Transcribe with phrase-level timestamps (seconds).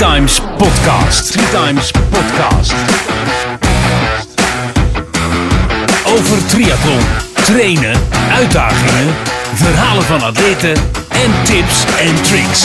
[0.00, 1.32] Times Podcast.
[1.32, 2.72] Three Times Podcast.
[6.06, 7.00] Over triathlon,
[7.34, 8.00] trainen,
[8.32, 9.14] uitdagingen,
[9.54, 10.74] verhalen van atleten
[11.08, 12.64] en tips en tricks.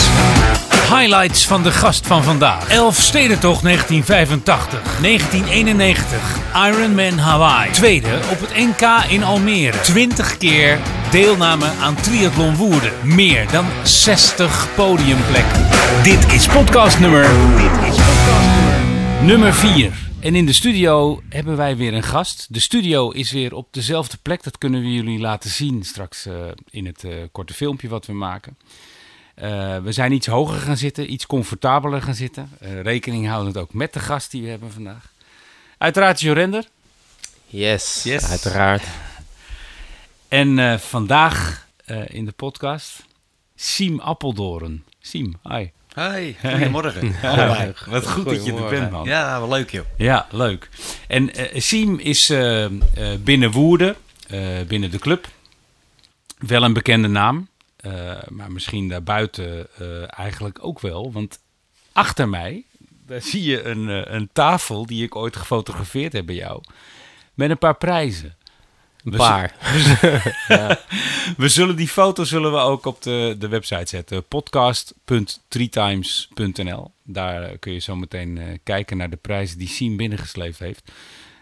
[0.89, 2.69] Highlights van de gast van vandaag.
[2.69, 7.71] Elfstedentocht 1985, 1991, Ironman Hawaii.
[7.71, 9.79] Tweede op het NK in Almere.
[9.81, 10.79] 20 keer
[11.11, 12.91] deelname aan Triathlon Woerden.
[13.03, 15.67] Meer dan 60 podiumplekken.
[16.03, 17.21] Dit is podcast nummer...
[17.57, 19.23] Dit is podcast nummer...
[19.23, 19.91] Nummer 4.
[20.19, 22.47] En in de studio hebben wij weer een gast.
[22.49, 24.43] De studio is weer op dezelfde plek.
[24.43, 26.33] Dat kunnen we jullie laten zien straks uh,
[26.69, 28.57] in het uh, korte filmpje wat we maken.
[29.43, 32.49] Uh, we zijn iets hoger gaan zitten, iets comfortabeler gaan zitten.
[32.61, 35.11] Uh, rekening houdend ook met de gast die we hebben vandaag.
[35.77, 36.67] Uiteraard Jorender.
[37.45, 38.29] Yes, yes.
[38.29, 38.83] uiteraard.
[40.27, 41.67] En uh, vandaag
[42.07, 43.05] in de podcast
[43.55, 44.83] Siem Appeldoren.
[45.01, 45.69] Siem, hi.
[45.95, 47.15] Hi, goedemorgen.
[47.21, 49.05] ja, wat goed dat je er bent, man.
[49.05, 49.85] Ja, wel leuk, joh.
[49.97, 50.69] Ja, leuk.
[51.07, 52.33] En Siem is
[53.19, 53.95] binnen Woerden,
[54.67, 55.27] binnen de club,
[56.37, 57.47] wel een bekende naam.
[57.85, 61.11] Uh, maar misschien daarbuiten uh, eigenlijk ook wel.
[61.11, 61.39] Want
[61.91, 62.65] achter mij,
[63.05, 66.63] daar zie je een, uh, een tafel die ik ooit gefotografeerd heb bij jou.
[67.33, 68.35] Met een paar prijzen.
[69.03, 69.55] Een we paar.
[70.01, 70.79] We, ja.
[71.37, 74.23] we, zullen die foto zullen we ook op de, de website zetten.
[74.23, 80.91] podcast.threetimes.nl Daar kun je zo meteen kijken naar de prijzen die Siem binnengesleept heeft.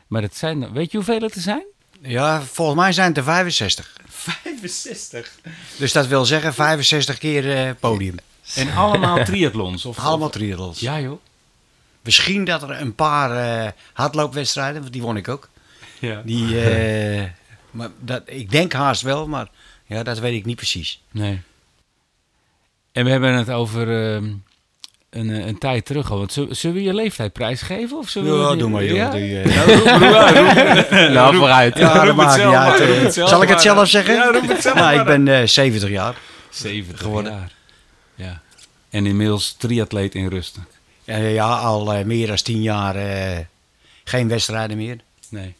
[0.07, 1.65] Maar het zijn, weet je hoeveel het er zijn?
[2.05, 3.93] Ja, volgens mij zijn het er 65.
[4.05, 5.31] 65?
[5.77, 8.15] Dus dat wil zeggen 65 keer uh, podium.
[8.55, 9.85] En allemaal triathlons?
[9.85, 10.79] Of, allemaal triathlons.
[10.79, 11.19] Ja joh.
[12.01, 15.49] Misschien dat er een paar uh, hardloopwedstrijden, want die won ik ook.
[15.99, 16.21] Ja.
[16.25, 17.23] Die, uh,
[17.71, 19.47] maar dat, ik denk haast wel, maar
[19.85, 21.01] ja, dat weet ik niet precies.
[21.11, 21.41] Nee.
[22.91, 23.87] En we hebben het over
[24.21, 24.33] uh,
[25.13, 26.17] een, een tijd terug al.
[26.17, 27.97] Want zullen we je leeftijd prijsgeven?
[27.97, 28.95] Of zullen ja, we doe maar joh.
[28.95, 29.09] Ja?
[29.09, 29.55] Die, uh...
[29.55, 30.01] nou, roep, roep,
[30.89, 31.77] roep, nou, vooruit.
[31.77, 32.13] Ja.
[32.13, 32.77] Maar, zelf,
[33.29, 34.13] Zal ik het zelf zeggen?
[34.13, 36.15] Ja, roep het zelf nou, ik ben uh, 70 jaar.
[36.49, 37.31] 70 geworden.
[37.31, 37.51] jaar.
[38.15, 38.41] Ja.
[38.89, 40.67] En inmiddels triatleet in rusten.
[41.03, 43.37] Ja, ja al uh, meer dan 10 jaar uh,
[44.03, 44.97] geen wedstrijden meer.
[45.29, 45.53] Nee.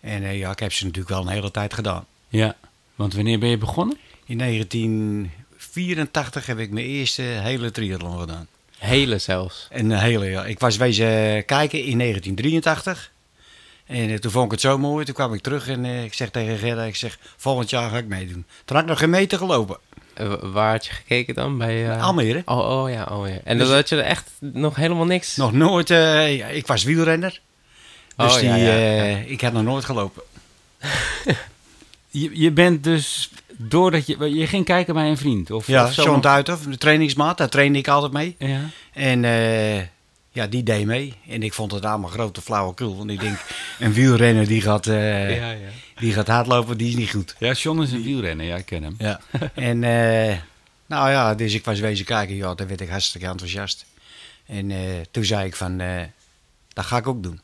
[0.00, 2.06] En uh, ja, ik heb ze natuurlijk wel een hele tijd gedaan.
[2.28, 2.56] Ja,
[2.94, 3.98] want wanneer ben je begonnen?
[4.26, 8.48] In 1984 heb ik mijn eerste hele triathlon gedaan.
[8.84, 9.68] Hele zelfs?
[9.70, 10.44] Een hele, ja.
[10.44, 13.12] Ik was wezen kijken in 1983.
[13.86, 15.04] En uh, toen vond ik het zo mooi.
[15.04, 17.96] Toen kwam ik terug en uh, ik zeg tegen Gerda, ik zeg, volgend jaar ga
[17.96, 18.46] ik meedoen.
[18.64, 19.78] Toen had ik nog geen meter gelopen.
[20.20, 21.58] Uh, waar had je gekeken dan?
[21.58, 22.42] Bij, Almere.
[22.44, 23.38] Oh, oh ja, oh ja.
[23.44, 25.36] En dus, dan had je er echt nog helemaal niks?
[25.36, 25.88] Nog nooit.
[25.88, 27.40] Ja, ik was wielrenner.
[28.16, 29.16] Dus oh, die, ja, ja, ja.
[29.16, 30.22] ik had nog nooit gelopen.
[32.10, 35.50] je, je bent dus doordat je, je ging kijken bij een vriend?
[35.50, 38.36] Of, ja, of zo John de trainingsmaat, daar trainde ik altijd mee.
[38.38, 38.60] Ja.
[38.92, 39.78] En uh,
[40.30, 41.14] ja, die deed mee.
[41.28, 42.96] En ik vond het allemaal grote flauwekul.
[42.96, 43.38] Want ik denk,
[43.78, 45.68] een wielrenner die gaat, uh, ja, ja.
[45.96, 47.34] die gaat hardlopen, die is niet goed.
[47.38, 48.94] Ja, John is een wielrenner, ja, ik ken hem.
[48.98, 49.20] Ja.
[49.54, 50.38] en uh,
[50.86, 53.84] nou ja, dus ik was wezen kijken, ja, daar werd ik hartstikke enthousiast.
[54.46, 54.72] En
[55.10, 55.82] toen zei ik van,
[56.72, 57.40] dat ga ik ook doen.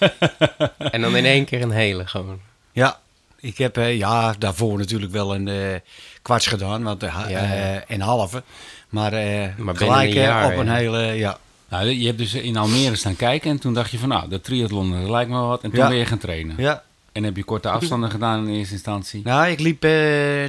[0.94, 2.40] en dan in één keer een hele gewoon.
[2.72, 3.00] Ja,
[3.40, 5.74] ik heb ja, daarvoor natuurlijk wel een uh,
[6.22, 7.84] kwarts gedaan, want, Ja, ja.
[7.88, 8.42] een halve.
[8.88, 9.12] Maar,
[9.56, 11.38] Maar gelijk binnen een jaar, op een hele, ja.
[11.68, 14.40] Nou, je hebt dus in Almere staan kijken en toen dacht je van nou, de
[14.40, 15.62] triathlon dat lijkt me wel wat.
[15.62, 16.54] En toen ben je gaan trainen.
[16.58, 16.82] ja.
[17.12, 19.20] En heb je korte afstanden gedaan in eerste instantie.
[19.24, 19.82] Nou, ik liep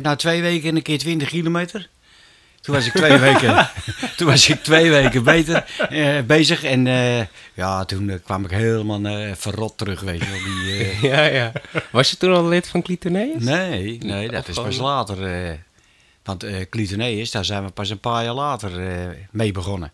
[0.02, 1.90] na twee weken een keer 20 kilometer.
[2.62, 3.70] Toen was ik twee weken,
[4.18, 6.64] toen was ik twee weken beter, eh, bezig.
[6.64, 10.40] En eh, ja, toen eh, kwam ik helemaal verrot terug, weet je wel.
[10.44, 11.52] Die, Ja, ja.
[11.92, 13.44] Was je toen al lid van Clitoneus?
[13.44, 15.60] nee, nee, dat is pas later.
[16.24, 18.72] want Clitoneus, daar zijn we pas een paar jaar later
[19.32, 19.92] mee begonnen.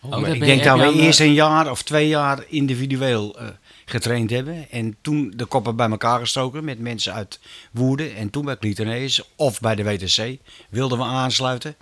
[0.00, 3.36] Oh, Ik ben denk dat we eerst een jaar of twee jaar individueel
[3.84, 4.70] getraind hebben.
[4.70, 7.40] En toen de koppen bij elkaar gestoken met mensen uit
[7.72, 8.16] Woerden.
[8.16, 10.36] En toen bij Clitoneus of bij de WTC
[10.70, 11.76] wilden we aansluiten.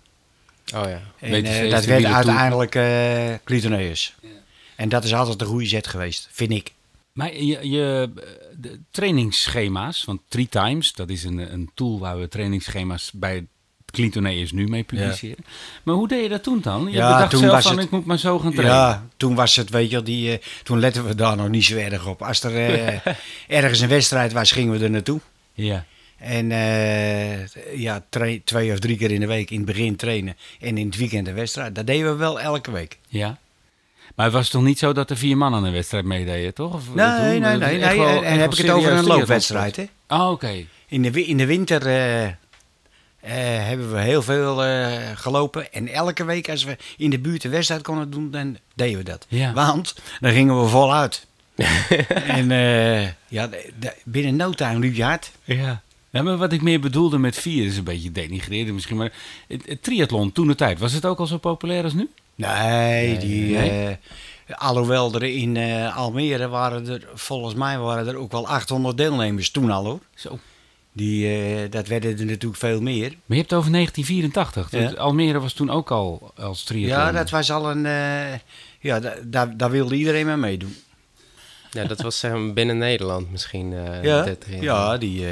[0.74, 1.00] Oh ja.
[1.18, 4.14] En eh, dat de werd uiteindelijk eh Clitoneus.
[4.76, 6.72] En dat is altijd een goede zet geweest, vind ik.
[7.12, 8.10] Maar je, je
[8.56, 13.44] de trainingsschema's, want Three Times, dat is een, een tool waar we trainingsschema's bij het
[13.92, 15.44] Clintoneus nu mee publiceren.
[15.82, 16.84] Maar hoe deed je dat toen dan?
[16.84, 18.76] Je Ja, bedacht toen zelf was van het- ik moet maar zo gaan trainen.
[18.76, 21.76] Ja, toen was het, weet je die, eh, toen letten we daar nog niet zo
[21.76, 22.22] erg op.
[22.22, 23.12] Als er eh,
[23.58, 25.20] ergens een wedstrijd was, gingen we er naartoe.
[25.54, 25.84] Ja.
[26.20, 27.46] En eh,
[27.78, 28.04] ja,
[28.44, 31.26] twee of drie keer in de week in het begin trainen en in het weekend
[31.26, 31.74] een wedstrijd.
[31.74, 32.98] Dat deden we wel elke week.
[33.08, 33.38] ja.
[34.14, 36.74] Maar het was toch niet zo dat er vier man aan een wedstrijd meededen, toch?
[36.74, 37.78] Of, Nee, nee, nee.
[37.78, 39.76] Nee, wel- en heb ik het over een loopwedstrijd.
[39.76, 39.88] Hè?
[40.06, 40.64] Ah, oké.
[40.88, 42.32] In, de, in de winter, eh, eh,
[43.66, 44.56] hebben we heel veel
[45.14, 45.72] gelopen.
[45.72, 49.04] En elke week als we in de buurt een wedstrijd konden doen, dan deden we
[49.04, 49.26] dat.
[49.28, 49.52] Ja.
[49.52, 51.26] Want dan gingen we voluit.
[52.26, 52.48] en
[53.28, 53.48] ja,
[54.04, 55.30] binnen no time liep je hard.
[55.44, 55.82] Ja.
[56.10, 59.12] Ja, maar wat ik meer bedoelde met vier is een beetje denigreren misschien, maar
[59.48, 62.08] het, het triathlon toen de tijd, was het ook al zo populair als nu?
[62.34, 63.70] Nee, die, nee.
[64.46, 68.96] eh, alhoewel er in eh, Almere waren er, volgens mij waren er ook wel 800
[68.96, 69.98] deelnemers toen al hoor.
[70.14, 70.38] Zo.
[70.92, 73.08] Die, eh, dat werden er natuurlijk veel meer.
[73.08, 74.70] Maar je hebt het over 1984.
[74.70, 74.88] Ja.
[74.88, 76.98] Dat- Almere was toen ook al als triathlon.
[76.98, 77.86] Ja, dat was al een.
[77.86, 78.38] eh,
[78.80, 80.76] ja, da- daar, daar wilde iedereen mee meedoen.
[81.70, 83.72] Ja, dat was zeg maar, binnen Nederland misschien.
[83.72, 84.26] eh, Ja,
[84.60, 85.24] ja die.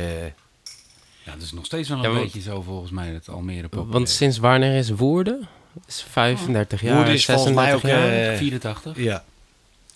[1.28, 3.28] Eh, Ja, dat is nog steeds wel een Ja, maar- beetje zo volgens mij, dat
[3.28, 5.48] Almere populair Want sinds wanneer is Woerden?
[5.72, 8.32] Dat is 35 jaar, Woerden is volgens mij 36 ook, jaar.
[8.32, 8.96] eh, 84.
[8.98, 9.24] ja.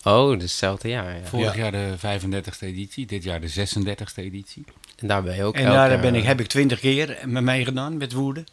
[0.03, 1.25] Oh, dus hetzelfde jaar, ja.
[1.25, 1.61] Vorig Ja.
[1.61, 4.63] jaar de 35e editie, dit jaar de 36e editie.
[4.99, 7.97] En daar ben je ook En daar ben ik, heb ik twintig keer mee meegedaan
[7.97, 8.45] met Woerden.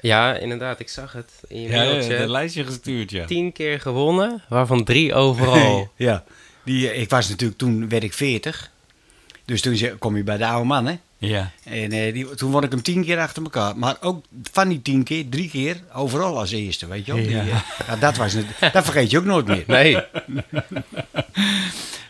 [0.00, 2.28] Ja, inderdaad, ik zag het in je mailtje.
[2.28, 3.24] lijstje gestuurd, ja.
[3.26, 5.90] Tien keer gewonnen, waarvan drie overal.
[5.96, 6.24] ja.
[6.64, 8.70] Die, eh, ik was natuurlijk toen werd ik 40.
[9.48, 10.98] Dus toen kom je bij de oude man, hè?
[11.18, 11.50] Ja.
[11.64, 13.76] En eh, die, toen won ik hem tien keer achter elkaar.
[13.78, 17.22] Maar ook van die tien keer, drie keer overal als eerste, weet je wel.
[17.22, 17.40] Ja.
[17.40, 17.46] eh,
[17.86, 19.64] ja, dat, was, net- dat vergeet je ook nooit meer.
[19.66, 19.96] Nee,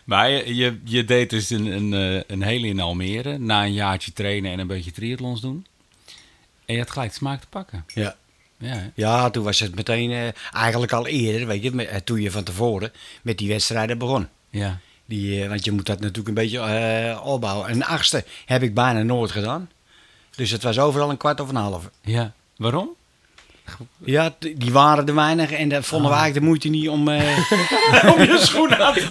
[0.03, 3.73] Maar je, je, je deed dus een, een, eh, een hele in Almere, na een
[3.73, 5.65] jaartje trainen en een beetje triathlons doen.
[6.65, 7.85] En je had gelijk de smaak te pakken.
[7.93, 8.15] Ja.
[8.57, 12.43] Ja, ja, toen was het meteen, eigenlijk al eerder, weet je, met, toen je van
[12.43, 12.91] tevoren
[13.21, 14.27] met die wedstrijden begon.
[14.49, 14.79] ja.
[15.09, 17.69] Die, eh, want je moet dat natuurlijk een beetje eh, opbouwen.
[17.71, 19.69] Een achtste heb ik bijna nooit gedaan.
[20.35, 21.89] Dus het was overal een kwart of een halve.
[22.01, 22.31] ja.
[22.57, 22.89] Waarom?
[24.05, 26.21] Ja, die waren er weinig en dat vonden we Ah.
[26.21, 29.07] eigenlijk de moeite niet om, eh, om je schoenen aan te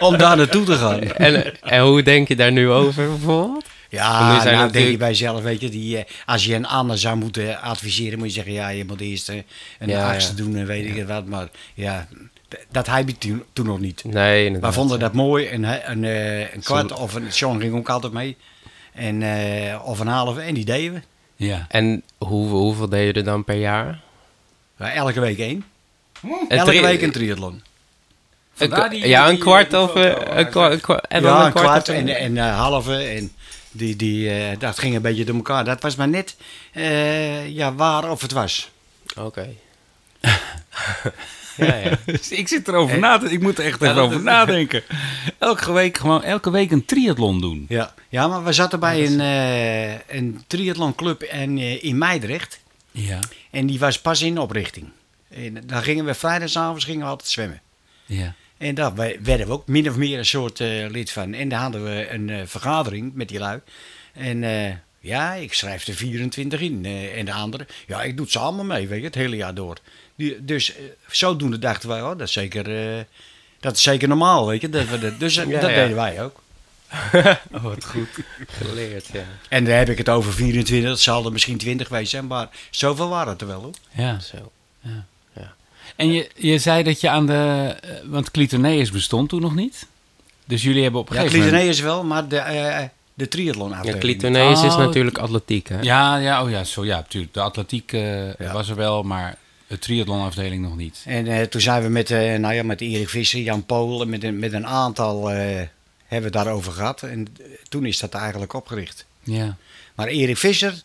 [0.00, 1.00] om, om daar naartoe te gaan.
[1.02, 3.64] en, en hoe denk je daar nu over bijvoorbeeld?
[3.90, 7.16] Ja, nou denk je bij jezelf, weet je, die, eh, als je een ander zou
[7.16, 9.44] moeten adviseren, moet je zeggen, ja, je moet eerst een
[9.86, 10.42] Ja, achtste ja.
[10.42, 11.26] doen en weet ik het wat.
[11.26, 12.08] Maar ja,
[12.70, 14.04] dat heb je toen, toen nog niet.
[14.04, 14.74] Nee, We inderdaad.
[14.74, 17.88] vonden dat mooi, een, he- een, eh, een kwart Zo- of een, Sean ging ook
[17.88, 18.36] altijd mee.
[18.92, 21.00] En, eh, of een halve, en die deden we.
[21.44, 21.66] Ja.
[21.68, 24.00] En hoe, hoeveel deed je er dan per jaar?
[24.78, 25.64] Ja, elke week één.
[26.22, 27.62] Een Elke week een triathlon.
[28.56, 31.52] Een die- ja, een kwart of eh, een kwart, een kwart- en dan een een
[31.52, 32.96] kwart, en, en eh, halve.
[32.96, 33.32] En
[33.70, 35.64] die, die, eh, dat ging een beetje door elkaar.
[35.64, 36.36] Dat was maar net
[36.72, 38.70] eh, ja, waar of het was.
[39.18, 39.48] Oké.
[41.56, 41.98] ja, ja.
[42.06, 44.82] Dus ik zit erover na te Ik moet er echt Ja, even over is- nadenken.
[45.38, 47.66] Elke week, gewoon elke week een triathlon doen.
[47.68, 52.60] Ja, ja maar we zaten bij een, eh een triathlonclub en, eh, in Meidrecht.
[52.90, 53.18] Ja.
[53.50, 54.88] En die was pas in oprichting.
[55.30, 57.60] En daar gingen we vrijdagavond gingen we altijd zwemmen.
[58.06, 58.34] Ja.
[58.58, 61.34] En daar we- werden we ook min of meer een soort eh, lid van.
[61.34, 63.60] En daar hadden we een eh, vergadering met die lui.
[64.12, 66.84] En eh, ja, ik schrijf er 24 in.
[66.84, 69.36] eh, en de andere, ja, ik doe het ze allemaal mee, weet je, het hele
[69.36, 69.76] jaar door.
[70.16, 73.04] Die, dus eh, zodoende dachten wij, oh, dat is zeker, eh,
[73.60, 74.68] dat is zeker normaal, weet je.
[74.68, 75.76] Dat we dat, dus eh, Ja, dat ja.
[75.76, 76.42] deden wij ook.
[77.52, 78.08] Oh, wat goed.
[78.46, 79.24] Geleerd, ja.
[79.48, 82.48] En daar heb ik het over 24, dat zal er misschien 20 geweest zijn, maar
[82.70, 83.74] zoveel waren het er wel hoor.
[83.92, 84.20] Ja.
[84.20, 84.52] Zo.
[85.96, 87.74] En je, je zei dat je aan de...
[88.04, 89.86] Want Clitoneus bestond toen nog niet.
[90.44, 91.56] Dus jullie hebben op een Ja, gegeven moment...
[91.62, 92.84] Clitoneus wel, maar de, eh
[93.14, 93.98] de triathlon Ja.
[93.98, 95.80] Clitoneus is Oh, natuurlijk atletiek, hè?
[95.80, 97.34] Ja, ja, oh ja, zo ja, natuurlijk.
[97.34, 98.52] De atletiek Ja.
[98.52, 99.36] was er wel, maar
[99.74, 101.02] de triathlonafdeling nog niet.
[101.04, 104.08] En eh, toen zijn we met, eh nou ja, met Erik Visser, Jan Pool, en
[104.08, 105.66] met een, met een aantal eh,
[106.06, 107.02] hebben we daarover gehad.
[107.02, 107.26] En
[107.68, 109.06] toen is dat eigenlijk opgericht.
[109.22, 109.56] Ja.
[109.94, 110.82] Maar Erik Visser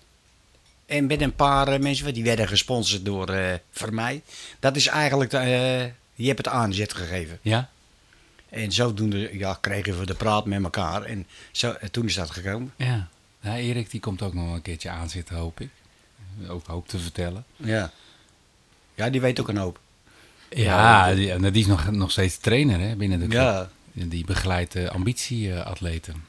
[0.85, 4.21] en met een paar mensen, die werden gesponsord door eh Vermeij.
[4.59, 5.31] Dat is eigenlijk,
[6.15, 7.39] je hebt het aanzet gegeven.
[7.41, 7.69] Ja?
[8.49, 11.03] En zodoende ja, kregen we de praat met elkaar.
[11.03, 12.73] En zo, en toen is dat gekomen.
[12.75, 13.07] Ja.
[13.43, 15.69] Erik die komt ook nog een keertje aanzitten, hoop ik.
[16.47, 17.45] Ook hoop te vertellen.
[17.55, 17.91] Ja,
[18.99, 19.79] ja die weet ook een hoop.
[20.49, 23.41] Ja, die, en die is nog, nog steeds trainer hè, binnen de club.
[23.41, 26.23] Ja, Die begeleidt uh, ambitieatleten.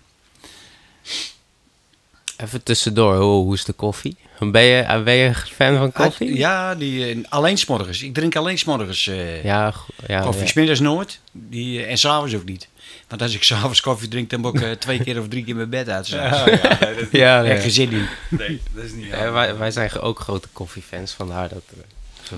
[2.36, 4.16] Even tussendoor, hoe, hoe is de koffie?
[4.38, 6.36] Ben je, ben je fan van koffie?
[6.36, 8.02] Ja, die, eh, alleen s'morgens.
[8.02, 9.74] Ik drink alleen s'morgens eh Ja,
[10.06, 10.42] ja, koffie.
[10.42, 10.48] ja.
[10.48, 11.20] Smiddags nooit.
[11.32, 12.68] Die, eh, en s'avonds ook niet.
[13.08, 15.56] Want als ik s'avonds koffie drink, dan moet ik eh, twee keer of drie keer
[15.56, 16.08] mijn bed uit.
[16.08, 17.42] Ja, Echt ja.
[17.42, 18.06] geen zin in.
[18.28, 21.62] Nee, dat is niet Ja, wij, wij zijn ook grote koffiefans, vandaar dat...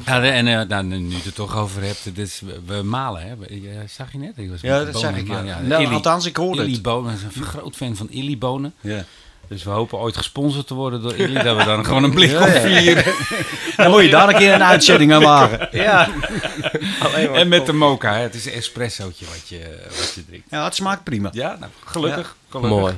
[0.05, 3.29] eh, Ja, en uh, nou, nu je het toch over hebt, is, we, malen, hè?
[3.55, 4.33] Je- zag je net?
[4.37, 5.27] Ik was Ja, dat zag ik.
[5.27, 5.43] Ja.
[5.61, 6.83] Nou, Illy- althans, ik hoorde Illy het.
[6.83, 8.75] Bonen, ik ben een groot fan van Illy Bonen.
[8.81, 9.05] Ja.
[9.49, 12.31] Dus we hopen ooit gesponsord te worden door Illy, dat we dan gewoon een blik
[12.31, 12.53] Ja, ja.
[12.53, 13.15] koffie hier.
[13.77, 15.69] Dan moet je daar een keer een uitzending aan maken.
[15.73, 16.09] Ja.
[17.35, 18.21] En met de mocha, hè?
[18.23, 20.47] het is een espressootje wat je, wat je drinkt.
[20.51, 21.29] Ja, het smaakt prima.
[21.33, 22.37] Ja, nou, gelukkig.
[22.49, 22.71] gelukkig.
[22.79, 22.95] Mooi.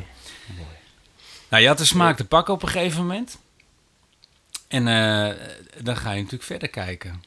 [1.49, 3.39] Nou, je had de smaak te pakken op een gegeven moment.
[4.75, 5.35] En eh,
[5.83, 7.23] dan ga je natuurlijk verder kijken.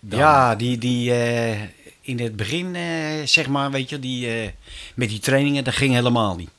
[0.00, 1.60] Dan- Ja, die, die eh,
[2.00, 2.82] in het begin, eh,
[3.24, 4.50] zeg maar, weet je, die,
[4.94, 6.50] met die trainingen, dat ging helemaal niet.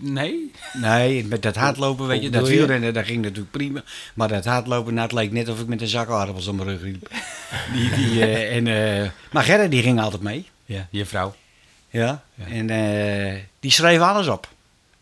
[0.00, 0.50] Nee?
[0.72, 3.82] Nee, met dat hardlopen, weet je, dat wielrennen, dat ging natuurlijk prima.
[4.14, 6.68] Maar dat hardlopen, nou, het leek net of ik met een zak aardappels op mijn
[6.68, 7.08] rug liep.
[7.74, 10.48] Die, die, en, eh, maar Gerrit, die ging altijd mee.
[10.64, 11.34] Ja, je vrouw.
[11.90, 12.24] Ja.
[12.34, 12.44] Ja.
[12.46, 12.66] En
[13.60, 14.48] die schreef alles op.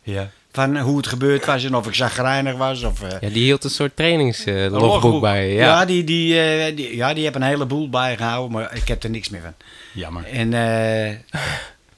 [0.03, 0.31] Ja.
[0.53, 2.83] Van hoe het gebeurd was en of ik zagrijnig was.
[2.83, 5.21] Of, eh, Ja, die hield een soort trainingslogboek logboek.
[5.21, 5.53] bij.
[5.53, 5.65] ja.
[5.65, 5.85] Ja.
[5.85, 9.29] die, die, eh, die, ja, die hebben een heleboel bijgehouden, maar ik heb er niks
[9.29, 9.55] meer van.
[9.93, 10.25] Jammer.
[10.25, 11.41] En, eh,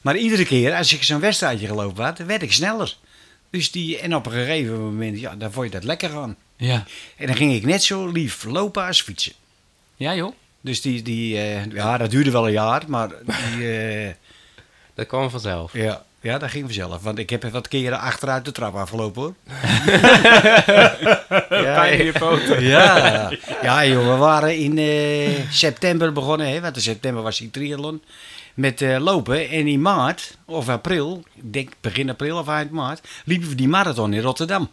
[0.00, 2.97] maar iedere keer als ik zo'n wedstrijdje gelopen had, werd ik sneller.
[3.50, 6.37] Dus die, en op een gegeven moment, ja, dan vond je dat lekker gaan.
[6.57, 6.85] Ja.
[7.16, 9.33] En dan ging ik net zo lief lopen als fietsen.
[9.97, 10.33] Ja, joh.
[10.61, 13.09] Dus die, die eh, ja, dat duurde wel een jaar, maar
[13.57, 14.11] die, eh,
[14.95, 15.73] Dat kwam vanzelf.
[15.73, 17.02] ja, ja, dat ging vanzelf.
[17.02, 19.34] Want ik heb wat keren achteruit de trap afgelopen hoor.
[21.50, 22.62] ja, Pijn in je poten.
[22.62, 23.30] ja,
[23.62, 28.02] ja joh, we waren in eh, september begonnen, hè, want in september was die triathlon,
[28.54, 29.48] met eh, lopen.
[29.48, 33.68] En in maart, of april, ik denk begin april of eind maart, liepen we die
[33.68, 34.70] marathon in Rotterdam.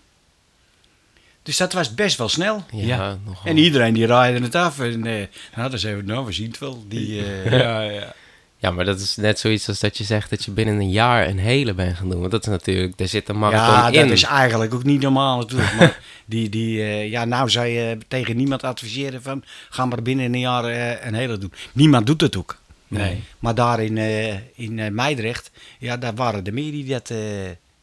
[1.44, 2.64] Dus dat was best wel snel.
[2.72, 3.18] Ja, Ja.
[3.26, 3.46] nogal.
[3.46, 4.80] En iedereen die raaide het af.
[4.80, 6.84] En eh nou, dan zeiden we, nou, we zien het wel.
[6.88, 8.14] Die, eh, Ja, ja.
[8.58, 11.28] Ja, maar dat is net zoiets als dat je zegt dat je binnen een jaar
[11.28, 12.20] een hele bent gaan doen.
[12.20, 14.08] Want dat is natuurlijk, daar zit een marathon ja, in.
[14.08, 15.74] dat is eigenlijk ook niet normaal natuurlijk.
[15.74, 20.34] Maar die, die, eh, ja, nou zou je tegen niemand adviseren van, ga maar binnen
[20.34, 21.54] een jaar eh, een hele doen.
[21.72, 22.58] Niemand doet het ook.
[22.88, 23.24] Nee.
[23.40, 27.18] Maar daar in, eh, in Meidrecht, ja, daar waren er meer die dat eh,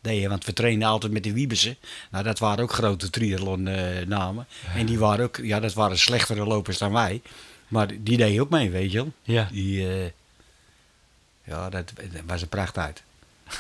[0.05, 0.29] deden.
[0.29, 1.77] Want we trainen altijd met de Wiebersen.
[2.11, 4.47] Nou, dat waren ook grote triathlon eh, namen.
[4.75, 7.23] En die waren ook, ja, dat waren slechtere lopers dan wij.
[7.69, 9.13] Maar die deden ook mee, weet je wel.
[9.23, 9.49] Ja.
[9.53, 10.11] Die, eh,
[11.45, 13.03] ja, dat, dat was een pracht uit.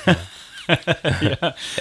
[1.20, 1.36] Je,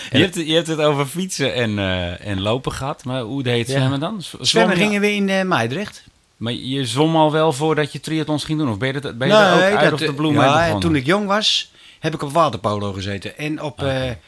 [0.09, 3.57] hebt, het- je hebt het over fietsen en, eh, en lopen gehad, maar hoe deed
[3.59, 3.73] het Ja.
[3.77, 4.23] Zwemmen dan?
[4.39, 6.03] Zwemmen gingen we in Meidrecht.
[6.37, 8.69] Maar je zwom al wel voordat je triathlons ging doen?
[8.69, 10.53] Of ben je, dat, ben je er ook uit dat, of de eh, bloem ja,
[10.53, 10.79] begonnen?
[10.79, 13.37] toen ik jong was, heb ik op waterpolo gezeten.
[13.37, 13.79] En op,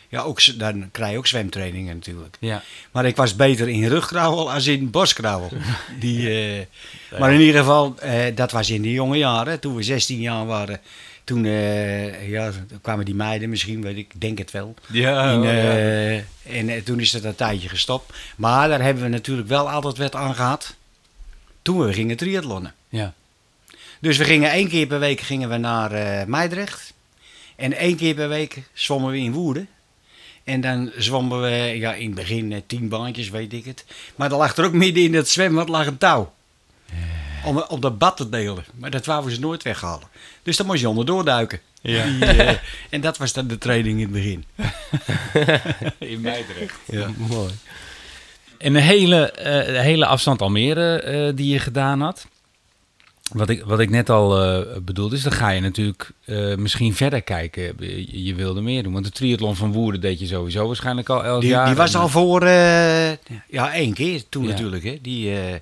[0.09, 2.37] ja, ook, dan krijg je ook zwemtrainingen natuurlijk.
[2.39, 2.61] Ja.
[2.91, 5.49] Maar ik was beter in rugkrauwel als in boskrauwel.
[5.99, 6.67] Die,
[7.19, 7.95] maar in ieder geval,
[8.35, 10.79] dat was in de jonge jaren, toen we 16 jaar waren.
[11.25, 12.51] Toen eh, ja,
[12.81, 14.73] kwamen die meiden misschien, weet ik, ik denk het wel.
[14.91, 15.51] Ja, In, oh, ja.
[15.51, 18.13] eh, en eh, toen is het een tijdje gestopt.
[18.35, 20.75] Maar daar hebben we natuurlijk wel altijd wat aan gehad.
[21.61, 22.73] Toen we gingen triathlonnen.
[22.89, 23.13] ja.
[23.99, 26.93] Dus we gingen één keer per week gingen we naar eh Meidrecht.
[27.55, 29.67] En één keer per week zwommen we in Woerden.
[30.43, 33.85] En dan zwommen we ja, in het begin tien baantjes, weet ik het.
[34.15, 36.33] Maar dan lag er ook midden in het zwembad lag een touw.
[37.45, 38.65] Om, om dat bad te delen.
[38.75, 40.07] Maar dat wouden ze nooit weghalen.
[40.43, 41.59] Dus dan moest je onderdoor duiken.
[41.81, 42.03] Ja.
[42.05, 42.55] Die, eh,
[42.89, 44.45] en dat was dan de training in het begin.
[46.13, 46.75] In Meidrecht.
[46.85, 47.07] Ja.
[47.17, 47.51] Mooi.
[48.57, 52.27] En de hele, eh, de hele afstand Almere eh, die je gedaan had.
[53.31, 56.95] Wat ik, wat ik net al eh bedoelde is, dan ga je natuurlijk eh, misschien
[56.95, 57.73] verder kijken.
[57.79, 58.93] Je, je wilde meer doen.
[58.93, 61.65] Want de triathlon van Woerden deed je sowieso waarschijnlijk al elk Die, jaar.
[61.65, 63.11] die was En, al voor, eh,
[63.49, 64.49] ja, één keer toen Ja.
[64.49, 64.83] natuurlijk.
[64.83, 64.97] Hè.
[65.01, 65.55] Die, eh,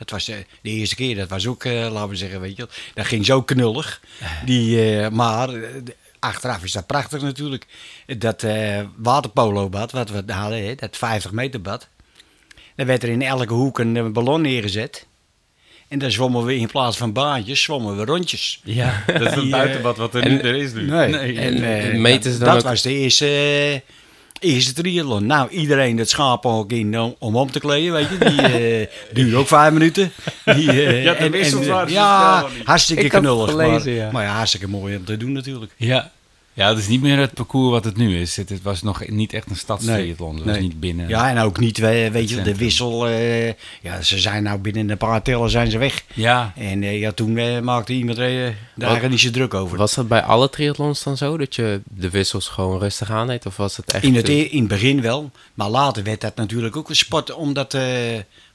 [0.00, 2.62] dat was eh, de eerste keer, dat was ook, eh, laten we zeggen, weet je
[2.66, 2.74] wel.
[2.94, 4.00] Dat ging zo knullig.
[4.44, 7.66] Die, eh, maar de- achteraf is dat prachtig natuurlijk.
[8.18, 11.88] Dat eh waterpolobad, wat we hadden, hè, dat 50 meter bad.
[12.76, 15.06] Daar werd er in elke hoek een, ballon neergezet.
[15.88, 18.60] En dan zwommen we in plaats van baantjes, zwommen we rondjes.
[18.64, 20.86] Ja, dat is het buitenbad wat er, en- nu, er is nu.
[20.86, 21.38] Nee.
[21.38, 23.82] En, eh, dan dat ook- was de eerste,
[24.40, 25.26] eh, eerste triathlon.
[25.26, 28.18] Nou, iedereen het schapenhok in om, om om te kleden, weet je.
[28.18, 30.12] Die eh duurde ook vijf minuten.
[30.44, 33.50] Die, eh, Ja, de wissels waren zo Ja, hartstikke knullig.
[33.50, 34.10] gelezen, maar, ja.
[34.12, 35.72] maar ja, hartstikke mooi om te doen natuurlijk.
[35.76, 36.10] Ja.
[36.60, 38.36] Ja, het is niet meer het parcours wat het nu is.
[38.36, 40.34] Het, het was nog niet echt een stadstriathlon.
[40.34, 40.62] Het was nee.
[40.62, 41.08] niet binnen.
[41.08, 43.06] Ja, en ook niet, we- weet je, de wissel.
[43.08, 43.46] eh,
[43.80, 46.04] ja, ze zijn nou binnen een paar tellen zijn ze weg.
[46.14, 46.52] Ja.
[46.56, 49.78] En eh, ja, toen eh, maakte iemand eh, daar niet zo druk over.
[49.78, 51.36] Was dat bij alle triathlons dan zo?
[51.36, 53.46] Dat je de wissels gewoon rustig aandeed?
[53.46, 54.04] Of was het echt...
[54.04, 56.96] In het, eh, e- in het begin wel, maar later werd dat natuurlijk ook een
[56.96, 57.82] sport om dat, eh,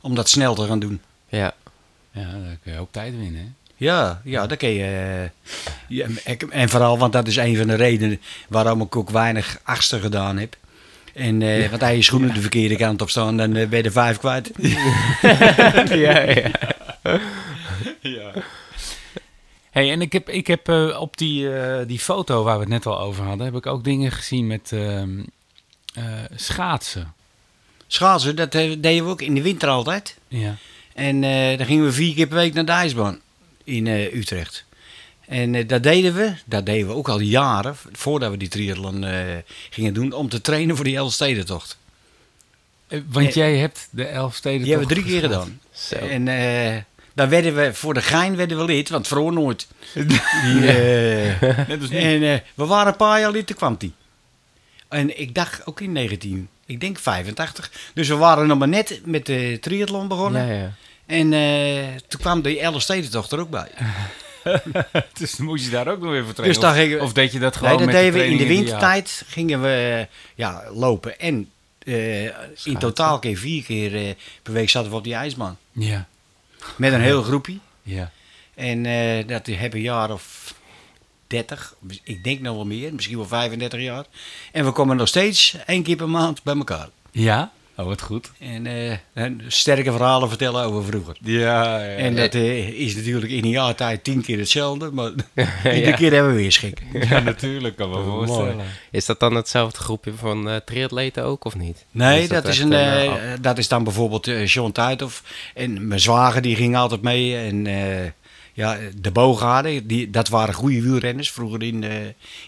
[0.01, 1.01] om dat snel te gaan doen.
[1.29, 1.53] Ja.
[2.12, 3.41] ja, daar kun je ook tijd winnen.
[3.41, 3.64] Hè?
[3.77, 4.84] Ja, ja, dat kun je.
[4.84, 5.29] eh,
[5.88, 6.08] ja,
[6.50, 10.38] en vooral, want dat is een van de redenen waarom ik ook weinig achtste gedaan
[10.38, 10.58] heb.
[11.13, 13.84] En, eh, Want hij je schoenen de verkeerde kant op staan, dan eh, ben je
[13.86, 14.51] er vijf kwijt.
[16.05, 16.20] ja,
[18.01, 18.32] ja.
[19.72, 21.50] Hey, en ik heb, ik heb op die,
[21.86, 24.72] die foto waar we het net al over hadden, heb ik ook dingen gezien met
[24.72, 25.20] ehm,
[25.94, 26.03] eh,
[26.36, 27.13] schaatsen.
[27.88, 30.17] Schaatsen, dat deden we ook in de winter altijd.
[30.27, 30.55] Ja.
[30.94, 31.22] En
[31.58, 33.20] dan gingen we vier keer per week naar de ijsbaan
[33.65, 34.65] in eh, Utrecht.
[35.27, 39.03] En eh, dat deden we, dat deden we ook al jaren, voordat we die triathlon
[39.03, 39.38] eh,
[39.69, 41.77] gingen doen, om te trainen voor die Elfstedentocht.
[43.05, 45.60] Want jij hebt de elf steden Die hebben we drie keer gedaan.
[45.72, 45.95] Zo.
[45.95, 46.81] En eh
[47.15, 49.67] daar werden we, voor de gein werden we lid, want vroeger nooit.
[50.65, 53.93] Eh, en eh, we waren een paar jaar lid, toen kwam die.
[54.89, 57.72] En ik dacht ook in 19, ik denk 85.
[57.93, 60.48] Dus we waren nog maar net met de triathlon begonnen.
[60.48, 60.72] Ja, ja.
[61.05, 63.67] En eh, toen kwam de Elfstedentocht er ook bij.
[65.19, 66.59] Dus dan moest je daar ook nog weer voor trainen.
[66.59, 68.47] Dus of, gingen we- of deed je dat gewoon Nee, dat deden we in de
[68.47, 69.24] wintertijd.
[69.27, 71.19] Gingen we eh, ja, lopen.
[71.19, 72.24] En eh,
[72.63, 75.57] in totaal keer vier keer per week zaten we op die ijsbaan.
[75.71, 76.07] Ja,
[76.75, 77.57] Met een heel groepje.
[77.83, 78.12] ja.
[78.55, 80.53] En eh, dat hebben een jaar of
[81.27, 84.05] 30, ik denk nog wel meer, misschien wel 35 jaar.
[84.51, 86.89] En we komen nog steeds één keer per maand bij elkaar.
[87.12, 87.51] Ja?
[87.77, 88.32] Oh, wat goed.
[88.39, 91.17] En, eh, en sterke verhalen vertellen over vroeger.
[91.22, 91.96] Ja, ja.
[91.96, 95.12] En dat eh, is natuurlijk in een jaar tijd tien keer hetzelfde, maar
[95.75, 96.82] iedere keer hebben we weer schik.
[97.10, 98.27] ja natuurlijk, kan me Mooi.
[98.27, 98.65] voorstellen.
[98.91, 101.86] Is dat dan hetzelfde groepje van eh triatleten ook, of niet?
[101.91, 105.24] Nee, Is dat, is een, een, eh, dat is dan bijvoorbeeld John Tuithoff.
[105.53, 107.36] En mijn zwager die ging altijd mee.
[107.38, 108.12] En eh,
[108.53, 111.91] ja, de Bogaarden, die, dat waren goede wielrenners vroeger in, eh,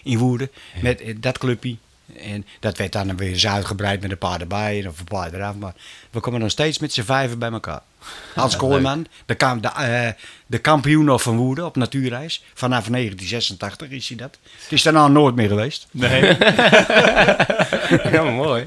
[0.02, 0.50] in Woerden.
[0.82, 1.76] Met dat clubje.
[2.16, 5.54] En dat werd dan weer eens uitgebreid met een paar erbij of een paar eraf.
[5.54, 5.74] Maar
[6.10, 7.80] we komen nog steeds met z'n vijven bij elkaar.
[8.34, 10.08] Hans Kooijman, de, kam- de, eh,
[10.46, 12.44] de kampioen of van Woerden op natuurreis.
[12.54, 14.38] Vanaf 1986 is hij dat.
[14.62, 15.86] Het is daarna nooit meer geweest.
[15.90, 16.22] Nee.
[18.12, 18.66] ja, mooi.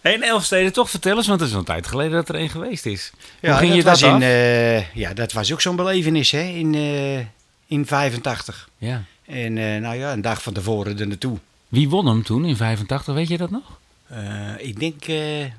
[0.00, 2.34] Hey, en Elfsteden toch vertel eens, want het is al een tijd geleden dat er
[2.34, 3.10] één geweest is.
[3.40, 6.30] Ja, Hoe ging dat je dat was in, eh, ja, dat was ook zo'n belevenis
[6.30, 7.18] hè, in, eh
[7.66, 8.68] in 85.
[8.78, 9.02] Ja.
[9.26, 11.38] En nou ja, een dag van tevoren er naartoe.
[11.70, 13.78] Wie won hem toen in 85, weet je dat nog?
[14.06, 14.18] Eh,
[14.58, 15.16] ik denk, eh,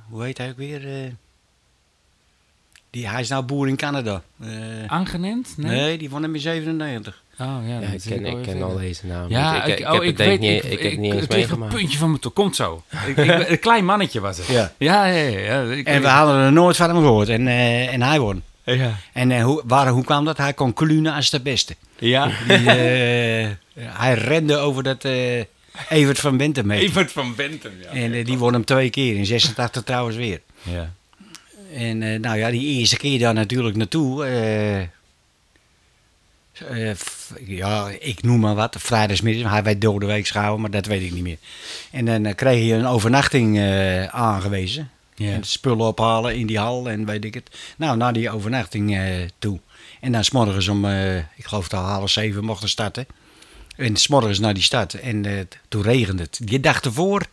[0.09, 0.87] hoe heet hij ook weer?
[1.03, 1.11] eh,
[2.89, 4.21] die, hij is nou boer in Canada.
[4.41, 4.49] Eh,
[4.87, 5.53] Aangenend?
[5.57, 5.79] Nee.
[5.79, 5.97] nee.
[5.97, 7.21] die won hem in 97.
[7.39, 9.29] Oh, ja, ik ken, ik ken al deze naam.
[9.29, 11.21] Ja, ik, ik, oh, heb het denk weet, niet, ik, ik, heb het niet eens
[11.21, 11.73] het ligt een meegemaakt.
[11.75, 12.31] puntje van mijn toe.
[12.31, 12.83] Komt zo.
[13.07, 14.47] ik, ik, een klein mannetje was het.
[14.47, 14.71] Ja.
[14.77, 15.39] Ja, ja, ja.
[15.39, 15.71] ja.
[15.71, 17.29] Ik- En we hadden er nooit van hem gehoord.
[17.29, 18.43] En, eh, en hij won.
[18.63, 18.95] Ja.
[19.13, 20.37] En eh, hoe, waar, hoe kwam dat?
[20.37, 21.75] Hij kon Clune als de beste.
[21.99, 22.25] Ja.
[22.47, 22.57] Die,
[23.99, 25.43] hij rende over dat eh
[25.89, 26.37] Evert van
[26.69, 26.87] heet hij.
[26.87, 27.89] Evert van Bentham, ja.
[27.89, 29.15] En eh, die won hem twee keer.
[29.15, 30.41] In 86 trouwens weer.
[30.63, 30.93] Ja.
[31.73, 34.25] En eh, nou ja, die eerste keer daar natuurlijk naartoe.
[34.25, 34.87] eh,
[36.95, 38.75] f- ja, ik noem maar wat.
[38.79, 39.51] Vrijdagsmiddag.
[39.51, 41.37] Hij werd door de week gehouden, maar dat weet ik niet meer.
[41.91, 43.59] En dan kreeg je een overnachting
[44.11, 44.89] aangewezen.
[45.15, 45.31] Ja.
[45.31, 47.49] En spullen ophalen in die hal en weet ik het.
[47.77, 48.97] Nou, naar die overnachting
[49.39, 49.59] toe.
[49.99, 53.05] En dan s'morgens om, eh, ik geloof dat half zeven mochten starten.
[53.75, 54.93] En s'morgens naar die stad.
[54.93, 56.39] En eh, toen regende het.
[56.45, 57.25] Je dag ervoor,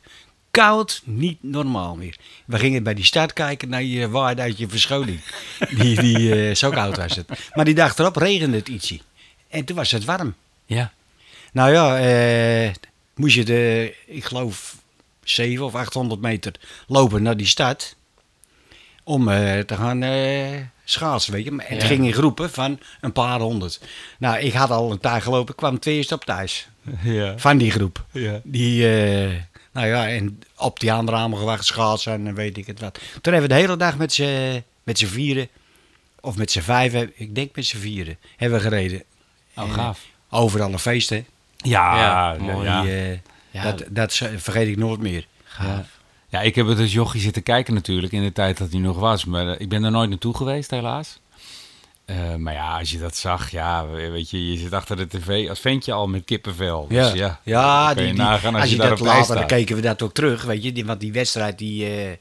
[0.50, 2.16] koud, niet normaal meer.
[2.44, 5.20] We gingen bij die stad kijken naar je waarde uit je verschoning.
[5.78, 7.28] Die, die, eh, zo koud was het.
[7.54, 9.00] Maar die dag erop regende het ietsje.
[9.48, 10.34] En toen was het warm.
[10.66, 10.92] Ja.
[11.52, 12.74] Nou ja, eh,
[13.14, 14.76] moest je de, ik geloof,
[15.22, 16.52] 700 of 800 meter
[16.86, 17.96] lopen naar die stad.
[19.04, 21.50] Om eh, te gaan eh, schaatsen, weet je.
[21.50, 21.86] Maar Het Ja.
[21.86, 23.80] ging in groepen van een paar honderd.
[24.18, 26.68] Nou, ik had al een tijd gelopen, ik kwam eerst op thuis.
[27.02, 27.38] Ja.
[27.38, 28.04] Van die groep.
[28.12, 28.40] Ja.
[28.44, 29.30] Die, eh,
[29.72, 32.98] nou ja, en op die andere allemaal gewacht schaatsen en weet ik het wat.
[33.20, 34.12] Toen hebben we de hele dag met
[34.98, 35.48] z'n vieren,
[36.20, 39.02] of met z'n vijven, ik denk met z'n vieren, hebben we gereden.
[39.56, 40.00] Oh, En gaaf.
[40.30, 41.24] Overal een feest, hè.
[41.56, 42.82] Ja, Ja, mooi.
[42.82, 43.18] Die, eh,
[43.50, 43.62] Ja.
[43.62, 45.26] dat, dat vergeet ik nooit meer.
[45.60, 45.86] Ja.
[46.28, 48.98] Ja, ik heb het als jochie zitten kijken natuurlijk in de tijd dat hij nog
[48.98, 49.24] was.
[49.24, 51.18] Maar eh, ik ben er nooit naartoe geweest, helaas.
[52.04, 55.48] Eh, maar ja, als je dat zag, ja, weet je, je zit achter de tv
[55.48, 56.86] als ventje al met kippenvel.
[56.88, 59.34] Dus ja, ja dan kan je die, die- als, als je, je daar dat later,
[59.34, 60.72] dan keken we dat ook terug, weet je.
[60.72, 62.12] Die, want die wedstrijd, die, eh,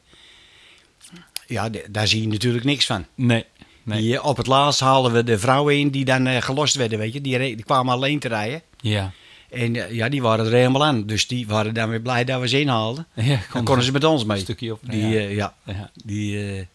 [1.47, 3.05] ja, daar zie je natuurlijk niks van.
[3.15, 3.45] Nee,
[3.83, 4.01] nee.
[4.01, 7.21] Die, op het laatst haalden we de vrouwen in die dan gelost werden, weet je.
[7.21, 8.61] Die, die kwamen alleen te rijden.
[8.79, 9.11] Ja.
[9.49, 11.05] En eh, ja, die waren er helemaal aan.
[11.05, 13.07] Dus die waren dan weer blij dat we ze inhaalden.
[13.13, 14.37] ja Dan konden ze met ons mee.
[14.37, 14.79] een stukje op.
[14.83, 15.17] Die, ja.
[15.19, 15.53] eh, ja.
[15.63, 15.91] Ja.
[16.05, 16.65] Die, eh,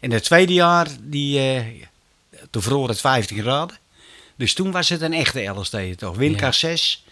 [0.00, 1.62] en het tweede jaar, die, eh,
[2.50, 3.76] toen vroor het 15 graden.
[4.36, 6.16] Dus toen was het een echte LSD toch?
[6.16, 7.04] Windkracht 6.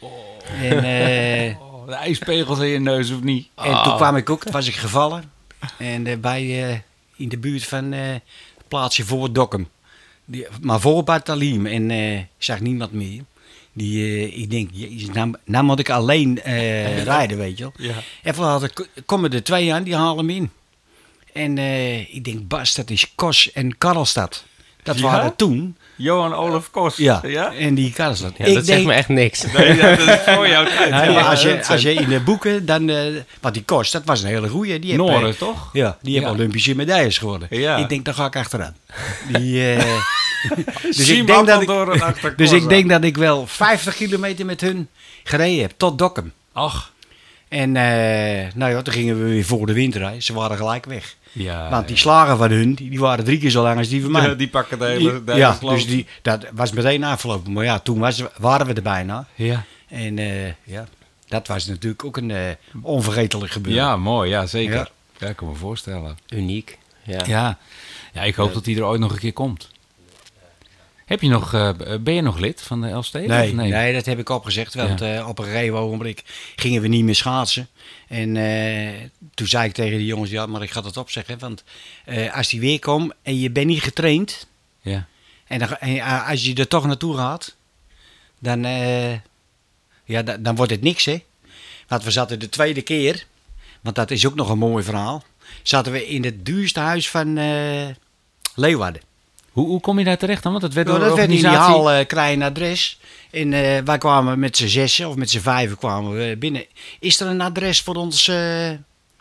[0.61, 3.49] En, eh, Oh, de ijspegels in je neus of niet?
[3.55, 5.33] en toen kwam ik ook, was ik gevallen.
[5.79, 6.83] En bij,
[7.17, 8.23] in de buurt van het
[8.69, 9.69] plaatsje voor Dokkum.
[10.25, 11.67] Die, maar voor Bartaliem.
[11.67, 13.23] En ik zag niemand meer.
[13.77, 17.93] Die, eh, ik denk, jezus, nou, nou moet ik alleen eh, rijden, weet je wel.
[18.23, 18.33] Ja.
[18.43, 20.51] Later k- komen er twee aan, die halen hem in.
[21.33, 24.45] En eh, ik denk, Bas, dat is Kos en Karlstad.
[24.83, 25.03] Dat Ja?
[25.05, 25.77] waren toen.
[25.97, 26.97] Johan Olaf Kos.
[26.97, 27.55] Ja, ja?
[27.55, 28.33] en die Karlstad.
[28.37, 29.53] Ja, ik dat denk, zegt me echt niks.
[29.53, 30.91] Nee, ja, dat is voor jouw tijd.
[30.91, 32.89] Nee, Ja, maar als, je, als je in de boeken, dan.
[32.89, 33.05] eh
[33.41, 34.79] want die Kos, dat was een hele goeie.
[34.79, 35.71] Die heeft, Noren, toch?
[35.73, 36.33] Ja, die heeft Ja.
[36.33, 37.49] Olympische medailles geworden.
[37.51, 37.77] Ja.
[37.77, 38.77] Ik denk, daar ga ik achteraan.
[39.33, 39.85] Die, eh,
[40.97, 41.69] dus ik denk dat ik,
[42.37, 44.89] dus ik denk dat ik wel 50 kilometer met hun
[45.25, 46.33] gereden heb, tot Dokkum.
[46.53, 46.93] Ach,
[47.49, 50.23] En eh, nou ja, toen gingen we weer voor de winter.
[50.23, 51.17] Ze waren gelijk weg.
[51.33, 54.03] Ja, Want die slagen van hun, die, die waren drie keer zo lang als die
[54.03, 54.23] van mij.
[54.23, 57.53] ja, die pakken de hele, de hele ja, dus die, dat was meteen afgelopen.
[57.53, 59.27] Maar ja, toen was, waren we er bijna.
[59.35, 59.65] Ja.
[59.89, 60.87] En eh, ja,
[61.29, 62.51] dat was natuurlijk ook een eh,
[62.83, 63.83] onvergetelijk gebeuren.
[63.83, 64.31] ja, mooi.
[64.31, 64.75] Ja, zeker.
[64.75, 64.89] Ja.
[65.19, 65.27] Ja.
[65.29, 66.19] ik kan me voorstellen.
[66.29, 66.79] Uniek.
[67.03, 67.23] Ja.
[67.27, 67.59] Ja,
[68.13, 69.69] ja ik hoop dat hij er ooit nog een keer komt.
[71.05, 73.29] Heb je nog, eh, ben je nog lid van de Elfsteden?
[73.29, 73.93] Nee, nee.
[73.93, 74.75] dat heb ik opgezegd.
[74.75, 76.23] Want eh, op een gegeven ogenblik
[76.57, 77.69] gingen we niet meer schaatsen.
[78.09, 81.39] En eh, toen zei ik tegen die jongens, ja, maar ik ga dat opzeggen.
[81.39, 81.65] Want
[82.05, 84.47] eh, als die weer komt en je bent niet getraind...
[84.81, 85.07] Ja.
[85.47, 87.57] en, dan, en als je er toch naartoe gaat...
[88.39, 89.13] dan, eh,
[90.05, 91.23] ja, da- dan wordt het niks, hè.
[91.89, 93.27] Want we zaten de tweede keer...
[93.81, 95.25] want dat is ook nog een mooi verhaal...
[95.63, 97.87] zaten we in het duurste huis van eh,
[98.55, 99.03] Leeuwarden.
[99.55, 100.53] Hoe, hoe kom je daar terecht dan?
[100.53, 101.83] Want dat werd Nou, door dat de werd in die organisatie...
[101.83, 102.99] hal uh, een adres.
[103.31, 106.65] En eh, wij kwamen met z'n zessen of met z'n vijven kwamen we binnen.
[106.99, 108.71] Is er een adres voor ons, eh,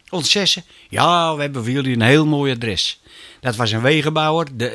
[0.09, 0.63] ons zessen?
[0.89, 3.01] Ja, we hebben voor jullie een heel mooi adres.
[3.39, 4.47] Dat was een wegenbouwer.
[4.57, 4.65] De,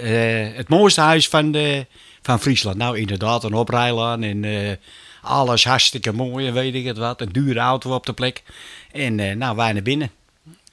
[0.54, 1.86] het mooiste huis van, de,
[2.22, 2.76] van Friesland.
[2.76, 4.78] Nou, inderdaad, een oprijlaan en
[5.22, 7.20] alles hartstikke mooi en weet ik het wat.
[7.20, 8.42] Een dure auto op de plek.
[8.92, 10.10] En nou, wij naar binnen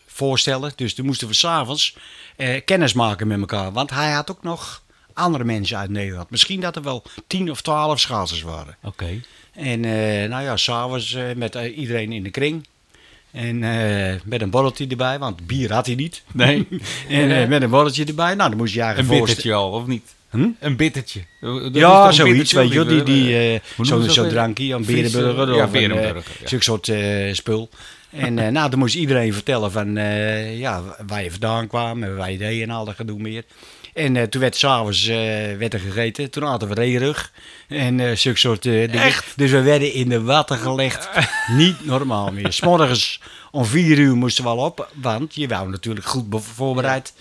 [0.07, 0.71] voorstellen.
[0.75, 1.95] Dus toen moesten we s'avonds
[2.35, 3.71] eh kennis maken met elkaar.
[3.71, 6.29] Want hij had ook nog andere mensen uit Nederland.
[6.29, 8.77] Misschien dat er wel tien of twaalf schaatsers waren.
[8.83, 9.21] Oké.
[9.53, 12.67] En eh, nou ja, s'avonds eh met iedereen in de kring.
[13.31, 13.59] En
[14.25, 16.23] met een borreltje erbij, want bier had hij niet.
[16.33, 16.67] Nee,
[17.09, 18.35] En met een borreltje erbij.
[18.35, 20.13] Nou, dan moest je een eigenlijk bittertje al, of niet?
[20.29, 20.47] Hm?
[20.59, 21.19] Een bittertje.
[21.41, 24.29] Dat Ja, een zoiets, weet je Die, die, Zo'n dat?
[24.29, 25.47] drankje, een berenburger.
[25.55, 26.47] ja, of een, berenburger, ja.
[26.47, 26.91] Zo'n soort
[27.31, 27.69] spul.
[28.15, 32.15] En eh, nou, dan moest iedereen vertellen van eh, ja, waar je vandaan kwam en
[32.15, 33.43] waar je deed en al dat gedoe meer.
[33.93, 35.05] En eh, toen werd s'avonds
[35.57, 36.29] werd er gegeten.
[36.31, 37.31] Toen hadden we reerug
[37.67, 39.13] en zulke soort dingen.
[39.35, 41.09] Dus we werden in de watten gelegd.
[41.57, 42.53] Niet normaal meer.
[42.53, 47.13] S'morgens om vier uur moesten we al op, want je wou natuurlijk goed be- voorbereid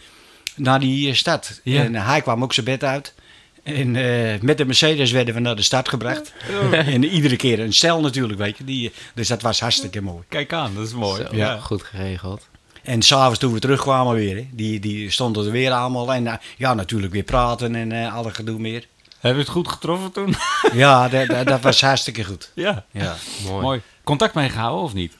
[0.57, 1.61] naar die stad.
[1.63, 1.83] Ja.
[1.83, 3.15] En hij kwam ook zijn bed uit.
[3.65, 6.33] En eh, met de Mercedes werden we naar de stad gebracht.
[6.73, 8.65] En iedere keer een cel natuurlijk, weet je.
[8.65, 10.23] Die, dus dat was hartstikke mooi.
[10.29, 11.23] Kijk aan, dat is mooi.
[11.23, 11.59] Zo, Ja.
[11.59, 12.49] Goed geregeld.
[12.83, 16.13] En s'avonds toen we terugkwamen weer, hè, die, die stonden er weer allemaal.
[16.15, 18.87] En eh, ja, natuurlijk weer praten en eh alle gedoe meer.
[19.21, 20.35] Hebben we het goed getroffen toen?
[20.73, 22.51] Ja, dat, dat, dat was hartstikke goed.
[22.55, 22.85] ja.
[22.91, 23.17] Ja.
[23.47, 23.63] Mooi.
[23.63, 23.81] Mooi.
[24.05, 25.13] Contact meegehouden of niet?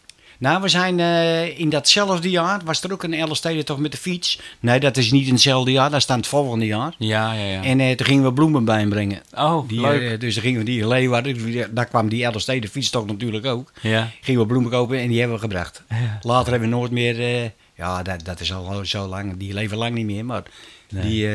[0.45, 3.99] Nou, we zijn eh, in datzelfde jaar, was er ook een Elstede toch met de
[3.99, 4.41] fiets?
[4.61, 6.95] Nee, dat is niet in hetzelfde jaar, dat staat het volgende jaar.
[6.99, 7.63] Ja, ja, ja.
[7.63, 9.23] En eh, toen gingen we bloemen bijbrengen.
[9.35, 10.13] oh, Die, leuk.
[10.13, 13.73] eh, dus dan gingen we die Leeuwarden, daar kwam die Elstede fietstocht natuurlijk ook.
[13.81, 14.11] ja.
[14.21, 15.83] Gingen we bloemen kopen en die hebben we gebracht.
[15.89, 16.19] Ja.
[16.21, 19.95] Later hebben we nooit meer, ja, dat, dat is al zo lang, die leven lang
[19.95, 20.43] niet meer, maar
[20.89, 21.29] die,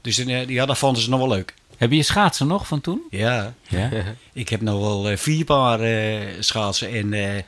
[0.00, 1.54] dus ja, dat vonden ze nog wel leuk.
[1.76, 3.02] Heb je je schaatsen nog van toen?
[3.10, 3.90] Ja, Ja.
[4.32, 5.80] ik heb nog wel vier paar
[6.40, 7.44] schaatsen en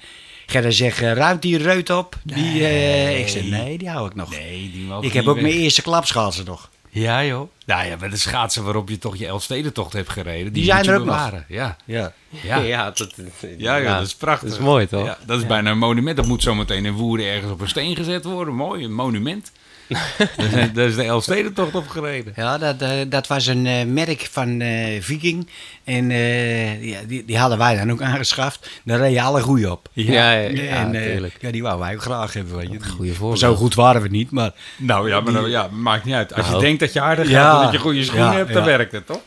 [0.46, 2.16] Gerda zegt, eh, ruimt die reut op?
[2.24, 4.30] Die, eh, ik zeg, nee, die hou ik nog.
[4.30, 6.70] Nee, die ik heb ook mijn eerste klapschaatsen nog.
[6.90, 7.50] Ja, joh.
[7.66, 10.44] Nou ja, met de schaatsen waarop je toch je Elfstedentocht hebt gereden.
[10.44, 11.14] Die, Die zijn er ook nog.
[11.14, 11.44] bewaren.
[11.48, 11.76] Ja.
[11.84, 12.12] Ja.
[12.28, 12.56] Ja.
[12.74, 13.14] Ja, dat,
[13.58, 14.48] Ja, joh, dat is prachtig.
[14.48, 15.06] Dat is mooi, toch?
[15.06, 16.16] Ja, dat is bijna een monument.
[16.16, 18.54] Dat moet zometeen in Woerden ergens op een steen gezet worden.
[18.54, 19.52] Mooi, een monument.
[20.74, 22.32] Daar is- de Elfstedentocht op gereden.
[22.36, 25.48] Ja, dat, eh, dat was een eh, merk van eh, Viking.
[25.84, 28.70] En eh, ja, die, die hadden wij dan ook aangeschaft.
[28.84, 29.88] Daar reden alle goeie op.
[29.92, 32.56] Ja, ja, ja, en, eh, ja, die wouden wij ook graag hebben.
[32.56, 32.78] Weet je.
[32.78, 33.38] Die- Goeie voorbeeld.
[33.40, 36.34] Zo goed waren we niet, maar Nou ja, maar nou, ja, maakt niet uit.
[36.34, 36.64] Als je Nou.
[36.64, 37.56] denkt dat je aardig gaat Ja.
[37.56, 38.68] en dat je goede schoenen Ja, hebt, dan ja.
[38.76, 39.20] werkt het, toch?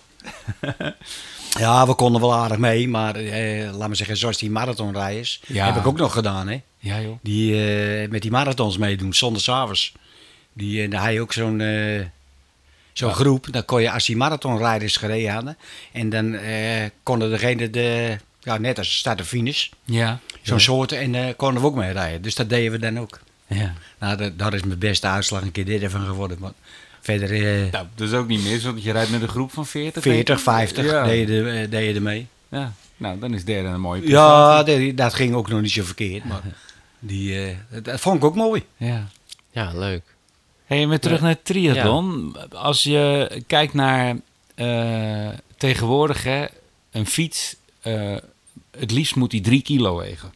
[1.59, 2.87] ja, we konden wel aardig mee.
[2.87, 5.65] Maar eh, laat me zeggen, zoals die marathonrijders, Ja.
[5.65, 6.47] heb ik ook nog gedaan.
[6.47, 6.61] Hè?
[6.79, 7.17] Ja, joh.
[7.21, 7.53] Die
[8.01, 9.91] eh, met die marathons meedoen, zondagsavonds.
[9.91, 10.08] Die, eh,
[10.89, 12.01] daar had je ook zo'n eh,
[12.93, 13.15] zo'n Ja.
[13.15, 13.47] groep.
[13.51, 15.57] Dan kon je, als die marathonrijders gereden hadden.
[15.91, 20.19] En dan eh, konden degene, de, ja, net als start en finish, Ja.
[20.41, 20.91] zo'n soort.
[20.91, 22.21] En eh konden we ook mee rijden.
[22.21, 23.19] Dus dat deden we dan ook.
[23.47, 23.73] ja.
[23.99, 26.37] Nou, dat, dat is mijn beste uitslag een keer derde van geworden.
[26.39, 26.51] Maar
[27.01, 29.65] verder eh, Nou, dat is ook niet mis, want je rijdt met een groep van
[29.65, 30.01] 40.
[30.03, 31.03] 40, 50 Ja.
[31.03, 32.27] deed, je er, eh, deed je er mee.
[32.49, 32.73] Ja.
[32.97, 34.07] Nou, dan is derde een mooie Ja,
[34.63, 34.87] prestatie.
[34.87, 36.23] dat, dat ging ook nog niet zo verkeerd.
[36.25, 36.41] Maar
[36.99, 38.63] die, eh, dat, dat vond ik ook mooi.
[38.77, 39.07] Ja.
[39.51, 40.01] Ja, leuk.
[40.69, 42.35] Hey, en weer terug naar het triathlon.
[42.55, 44.15] Als je kijkt naar
[44.55, 45.27] eh,
[45.57, 46.45] tegenwoordig, hè,
[46.91, 48.15] een fiets, eh,
[48.77, 50.33] het liefst moet die drie kilo wegen.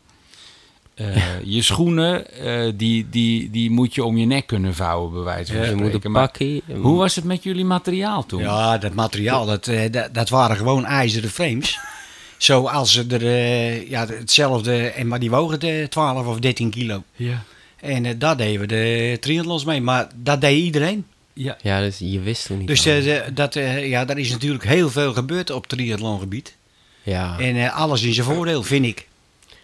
[0.95, 5.21] Eh, Je schoenen, eh, die, die, die moet je om je nek kunnen vouwen, bij
[5.21, 5.91] wijze van Je spreken.
[5.91, 6.63] moet een pakkie.
[6.81, 8.41] Hoe was het met jullie materiaal toen?
[8.41, 11.79] Ja, dat materiaal, dat, dat, dat waren gewoon ijzeren frames.
[12.37, 17.03] Zoals ze er, eh, ja, hetzelfde, en maar die wogen de 12 of 13 kilo.
[17.15, 17.43] Ja.
[17.83, 21.05] En eh, daar deden we de triathlons mee, maar dat deed iedereen.
[21.33, 21.57] Ja.
[21.61, 22.67] Ja, dus je wist toen niet.
[22.67, 26.55] Dus eh, de- dat, eh, ja, daar is natuurlijk heel veel gebeurd op triathlongebied.
[27.03, 27.39] ja.
[27.39, 29.07] En alles in zijn voordeel, vind ik.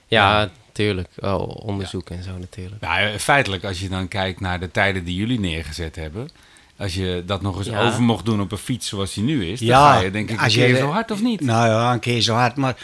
[0.08, 1.08] ja, het tuurlijk.
[1.20, 2.82] Oh, onderzoek en zo natuurlijk.
[2.82, 6.30] Nou, ja, feitelijk, als je dan kijkt naar de tijden die jullie neergezet hebben.
[6.78, 7.88] Als je dat nog eens Ja.
[7.88, 9.60] over mocht doen op een fiets zoals die nu is.
[9.60, 11.42] Dan Ja, ga je denk ik een als je- keer zo hard of niet?
[11.42, 12.76] Nou ja, een keer zo hard, maar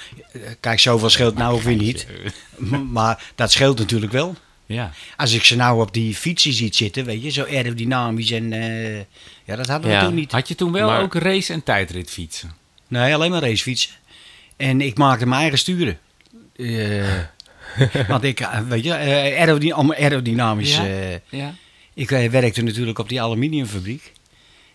[0.59, 2.07] kijk, zoveel scheelt nou ook weer niet.
[2.91, 4.35] Maar dat scheelt natuurlijk wel.
[4.65, 4.91] Ja.
[5.17, 8.53] Als ik ze nou op die fietsen ziet zitten, weet je, zo aerodynamisch en...
[8.53, 8.97] eh,
[9.43, 10.03] ja, dat hadden we Ja.
[10.05, 10.31] toen niet.
[10.31, 12.53] Had je toen wel Maar- ook race- en tijdritfietsen?
[12.87, 13.91] Nee, alleen maar racefietsen.
[14.57, 15.97] En ik maakte mijn eigen sturen.
[16.55, 18.93] Eh, want ik, eh, weet je,
[19.97, 20.75] aerodynamisch.
[20.75, 21.19] Ja.
[21.29, 21.53] Ja.
[21.93, 24.11] ik werkte natuurlijk op die aluminiumfabriek.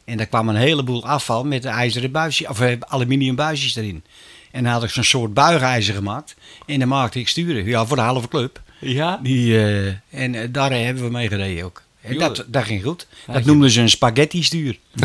[0.05, 4.05] En daar kwam een heleboel afval met de ijzeren buisjes, of aluminium buisjes erin.
[4.50, 6.35] En dan had ik zo'n soort buigijzer gemaakt.
[6.66, 7.64] En dan maakte ik sturen.
[7.64, 8.62] Ja, voor de halve club.
[8.81, 9.19] Ja?
[9.23, 9.87] Die, eh,
[10.23, 11.83] en eh, daar hebben we mee gereden ook.
[12.01, 13.07] En dat, dat ging goed.
[13.33, 14.79] Dat noemden ze een spaghetti stuur.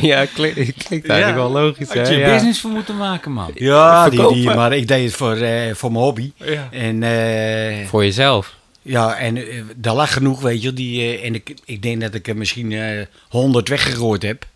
[0.00, 1.88] ja, klinkt, klinkt eigenlijk wel logisch.
[1.88, 2.12] Had hè?
[2.14, 2.32] je Ja.
[2.32, 3.50] business voor moeten maken, man.
[3.54, 6.32] Ja, die, maar ik deed het voor, eh, voor mijn hobby.
[6.36, 6.68] Ja.
[6.70, 8.54] En eh, Voor jezelf.
[8.82, 10.72] ja, en eh, daar lag genoeg, weet je.
[10.72, 14.46] Die, eh, en ik, ik denk dat ik er misschien eh, honderd weggegooid heb.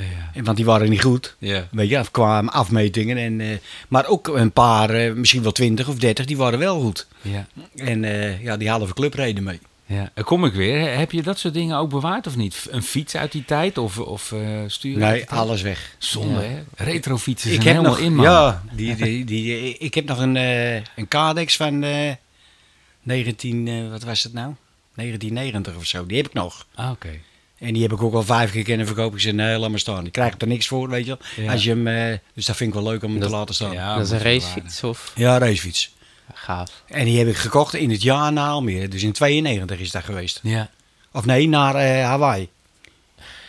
[0.00, 0.30] Ja.
[0.34, 1.36] En, want die waren niet goed.
[1.38, 1.68] Ja.
[1.70, 3.16] Weet je, qua afmetingen.
[3.16, 3.48] En, eh,
[3.88, 7.06] maar ook een paar, eh, misschien wel twintig of dertig, die waren wel goed.
[7.22, 7.46] Ja.
[7.76, 9.58] En eh, ja, die halve club reden mee.
[9.86, 10.10] Ja.
[10.14, 10.98] Dan kom ik weer.
[10.98, 12.66] Heb je dat soort dingen ook bewaard of niet?
[12.70, 15.94] Een fiets uit die tijd of, of uit Nee, alles weg.
[15.98, 16.48] Zonde, Ja.
[16.48, 16.84] hè?
[16.84, 18.24] Retrofietsen Ik zijn heb helemaal nog, in, man.
[18.24, 22.12] ja, die, die, die, ik heb nog een, een Cadex van eh
[23.02, 24.54] 19, eh, wat was het nou?
[24.94, 26.06] 1990 of zo.
[26.06, 26.66] Die heb ik nog.
[26.74, 27.08] Ah, oké.
[27.60, 29.14] En die heb ik ook al vijf keer kunnen verkopen.
[29.16, 30.06] Ik zei, nee, laat maar staan.
[30.06, 31.44] Ik krijg er niks voor, weet je wel.
[31.44, 31.52] Ja.
[31.52, 33.54] Als je hem, eh, dus dat vind ik wel leuk om hem Dat- te laten
[33.54, 33.72] staan.
[33.72, 35.12] Ja, Ja, dat is een racefiets of...
[35.16, 35.94] racefiets.
[36.34, 36.82] Gaaf.
[36.86, 38.88] En die heb ik gekocht in het jaar na Almere.
[38.88, 40.40] Dus in 92 is dat geweest.
[40.42, 40.70] Ja.
[41.12, 42.48] Of nee, naar eh, Hawaii.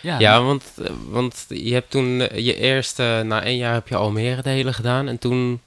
[0.02, 3.22] Ja, Ja, want, eh, want je hebt toen eh, je eerste...
[3.26, 5.08] Na één jaar heb je Almere de hele gedaan.
[5.08, 5.62] En toen...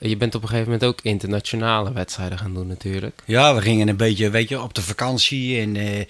[0.00, 3.22] Je bent op een gegeven moment ook internationale wedstrijden gaan doen natuurlijk.
[3.24, 5.60] Ja, we gingen een beetje, weet je, op de vakantie.
[5.60, 6.04] En eh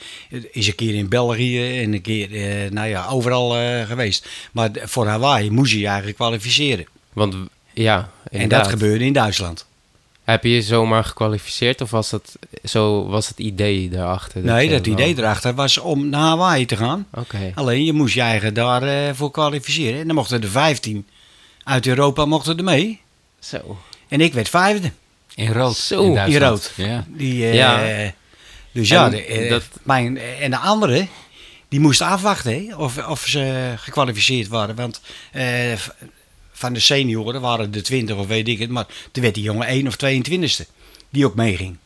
[0.53, 4.29] is een keer in België en een keer, eh, nou ja, overal eh, geweest.
[4.53, 6.87] Maar voor Hawaii moest je je eigenlijk kwalificeren.
[7.13, 7.35] Want
[7.73, 9.67] ja, En dat gebeurde in Duitsland.
[10.25, 14.43] Heb je je zomaar gekwalificeerd of was dat zo was het idee daarachter?
[14.43, 17.07] nee, dat wel- idee erachter was om naar Hawaii te gaan.
[17.15, 17.53] Oké.
[17.55, 20.01] Alleen je moest je eigen daarvoor voor kwalificeren.
[20.01, 21.07] En dan mochten er 15
[21.65, 23.01] uit Europa mochten er mee.
[23.41, 23.79] Zo.
[24.09, 24.91] En ik werd vijfde.
[25.35, 25.77] in rood.
[25.77, 26.73] Zo, in Duitsland.
[26.77, 26.91] in rood.
[26.91, 27.05] Ja.
[27.09, 28.13] Die, eh, Ja.
[28.73, 31.09] Dus ja, En de, eh, dat- mijn, en de anderen,
[31.69, 34.75] die moesten afwachten hè, of, of ze gekwalificeerd waren.
[34.75, 35.01] Want
[35.33, 35.45] eh,
[36.53, 38.71] van de senioren waren er 20 of weet ik het.
[38.71, 40.67] Maar toen werd die jongen 1 of 22ste,
[41.11, 41.77] die ook meeging.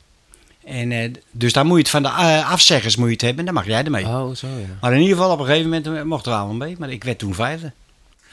[0.65, 3.39] En, eh, dus daar moet je het van de eh, afzeggers moet je het hebben,
[3.39, 4.05] en dan mag jij ermee.
[4.07, 4.77] Oh, zo ja.
[4.81, 6.77] Maar in ieder geval op een gegeven moment eh, mochten we allemaal mee.
[6.79, 7.73] Maar ik werd toen vijfde.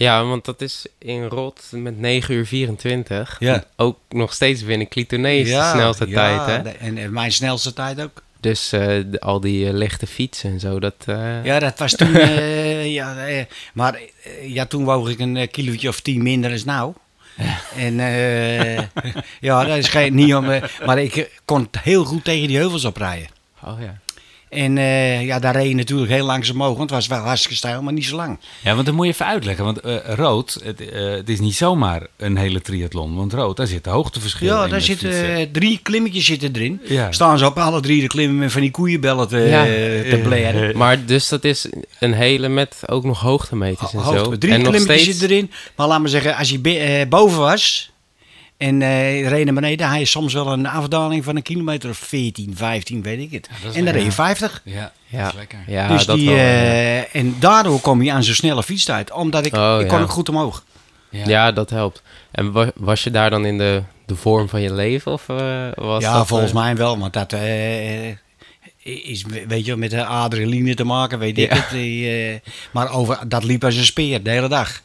[0.02, 3.36] Ja, want dat is in Rot met 9 uur 24.
[3.40, 3.64] Ja.
[3.76, 6.14] Ook nog steeds binnen Clitonees de snelste ja,
[6.46, 6.70] tijd, hè?
[6.72, 8.24] En, en mijn snelste tijd ook.
[8.40, 10.94] Dus eh, de- al die eh, lichte fietsen en zo, dat...
[11.06, 12.12] eh, Ja, dat was toen.
[13.00, 13.16] ja,
[13.74, 14.00] maar
[14.42, 16.94] ja, toen woog ik een kilootje of tien minder dan nou.
[17.78, 17.96] En
[19.50, 20.46] ja, dat is geen, niet om.
[20.86, 23.28] maar ik kon heel goed tegen die heuvels oprijden.
[23.64, 24.00] Oh ja.
[24.52, 27.58] En eh, ja, daar reed je natuurlijk heel langzaam omhoog, want het was wel hartstikke
[27.58, 28.40] stijl, maar niet zo lang.
[28.64, 29.64] Ja, want dan moet je even uitleggen.
[29.66, 33.16] Want eh, rood, het, eh, het is niet zomaar een hele triathlon.
[33.16, 34.56] Want rood, daar zit hoogteverschil in.
[34.62, 36.82] Ja, daar zitten drie klimmetjes zitten erin.
[36.88, 37.12] Ja.
[37.12, 39.64] Staan ze op alle drie de klimmen met van die koeienbellen te, Ja.
[40.10, 40.78] te blaren.
[40.82, 41.66] Maar dus dat is
[42.00, 44.38] een hele met ook nog hoogtemeters en Hoogte- zo.
[44.38, 45.20] Drie en nog klimmetjes steeds...
[45.20, 45.52] zitten erin.
[45.76, 47.91] Maar laat maar zeggen, als je eh, boven was
[48.62, 51.98] en eh reed naar beneden, had je soms wel een afdaling van een kilometer of
[51.98, 53.50] 14, 15, weet ik het.
[53.64, 54.62] dat is en dan reed je 50.
[54.66, 55.60] Ja, dat Ja, is lekker.
[55.68, 56.36] ja dus dat die, wel.
[56.38, 56.42] ja.
[56.44, 59.12] eh, en daardoor kom je aan zo'n snelle fietstijd.
[59.12, 60.64] Omdat ik, Oh, ik kon ook goed omhoog.
[61.10, 61.28] Ja.
[61.28, 61.52] Ja.
[61.52, 62.02] dat helpt.
[62.32, 65.12] En wa- was je daar dan in de, de vorm van je leven?
[65.12, 66.98] Of eh, was ja, dat, volgens mij wel.
[67.00, 68.08] Want dat eh,
[68.84, 71.66] is, weet je, wel, met de adrenaline te maken, weet ik het.
[71.74, 74.82] eh, maar over, dat liep als een speer de hele dag.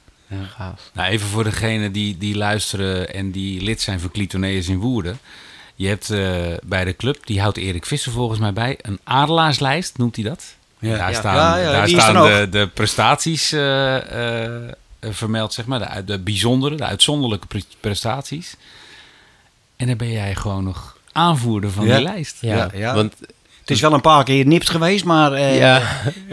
[0.56, 0.90] Gaaf.
[0.94, 5.18] Nou, even voor degenen die, die luisteren en die lid zijn van Clitoneus in Woerden.
[5.74, 9.98] Je hebt eh, bij de club, die houdt Erik Visser volgens mij bij, een adelaarslijst,
[9.98, 10.44] noemt hij dat?
[10.78, 10.96] Ja.
[10.96, 11.18] Daar Ja.
[11.18, 15.78] staan, Ja, ja, daar staan de, de prestaties eh, eh, vermeld, zeg maar.
[15.96, 18.56] De, de bijzondere, de uitzonderlijke pre- prestaties.
[19.76, 21.94] En dan ben jij gewoon nog aanvoerder van Ja.
[21.96, 22.36] die lijst.
[22.40, 22.94] Ja, Ja, ja.
[22.94, 23.14] want
[23.66, 25.82] Het is wel een paar keer nipt geweest, maar eh, ja.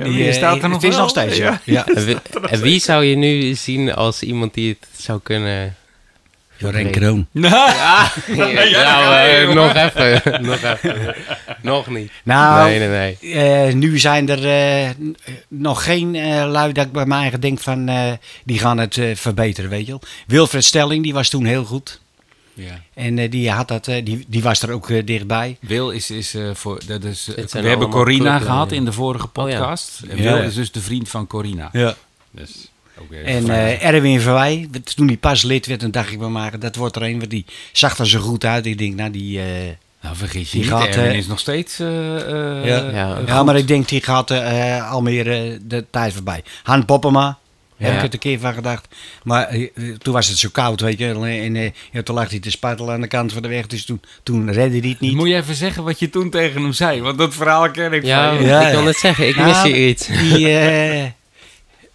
[0.04, 1.00] die, eh, staat er nog het is wel.
[1.00, 1.38] nog steeds.
[1.38, 1.62] Ja.
[1.64, 1.86] Ja.
[1.96, 2.18] En wie,
[2.50, 5.76] en wie zou je nu zien als iemand die het zou kunnen
[6.58, 7.28] Jorren Kroon.
[7.32, 10.22] Ja, nou, eh, nog even.
[10.46, 11.16] nog even.
[11.62, 12.12] Nog niet.
[12.24, 13.68] Nou, nee, nee, nee.
[13.68, 14.90] eh, nu zijn er eh,
[15.48, 17.88] nog geen eh lui dat ik bij mij eigen denk van...
[17.88, 18.12] eh,
[18.44, 20.02] die gaan het eh, verbeteren, weet je wel.
[20.28, 22.02] Wilfred Stelling, die was toen heel goed.
[22.54, 22.80] Ja.
[22.94, 25.58] En eh, die, had dat, eh, die, die was er ook eh, dichtbij.
[25.60, 26.82] Wil is, is voor.
[26.88, 29.58] Dat is, we hebben Corina gehad in de vorige Oh, ja.
[29.58, 30.02] podcast.
[30.10, 30.42] En Wil ja.
[30.44, 31.70] is dus de vriend van Corina.
[31.72, 31.96] Ja.
[32.32, 36.20] Dus ook weer En eh, Erwin Verwij, toen hij pas lid werd, dan dacht ik
[36.20, 38.66] bij mij, dat wordt er een, want die zag er zo goed uit.
[38.66, 39.40] Ik denk, nou die...
[39.40, 39.46] eh,
[40.02, 40.70] nou, vergis je die niet.
[40.80, 41.80] gaat, Erwin is nog steeds.
[41.80, 42.16] eh,
[42.60, 43.20] eh, Ja.
[43.26, 43.44] Ja.
[43.44, 45.24] maar ik denk, die gaat eh al meer
[45.62, 46.44] de tijd voorbij.
[46.64, 47.38] Han Poppema,
[47.84, 48.88] heb ik het een keer van gedacht.
[49.24, 51.06] Maar eh, eh, toen was het zo koud, weet je.
[51.06, 53.68] En eh, ja, toen lag hij te spartelen aan de kant van de weg.
[53.68, 55.14] Dus toen, toen redde hij het niet.
[55.14, 57.02] Moet je even zeggen wat je toen tegen hem zei?
[57.02, 58.48] Want dat verhaal ken ik Ja, van je.
[58.50, 59.28] Ja, ik kan het zeggen.
[59.28, 60.08] Ik Nou, mis hier iets.
[60.08, 61.10] Die, eh,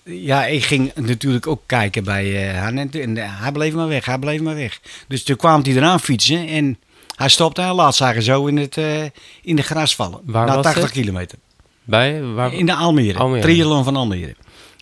[0.02, 2.76] ja, ik ging natuurlijk ook kijken bij eh Han.
[2.78, 4.80] En, hij bleef maar weg, hij bleef maar weg.
[5.08, 6.78] Dus toen kwam hij eraan fietsen en
[7.16, 9.02] hij stopte en laat zagen zo in, het, eh,
[9.42, 10.20] in de gras vallen.
[10.24, 10.92] Waar Na was 80 het?
[10.92, 11.38] kilometer.
[11.84, 12.22] Bij?
[12.22, 12.52] Waar?
[12.54, 13.18] In de Almere.
[13.18, 13.42] Almere.
[13.42, 14.34] Triathlon van Almere.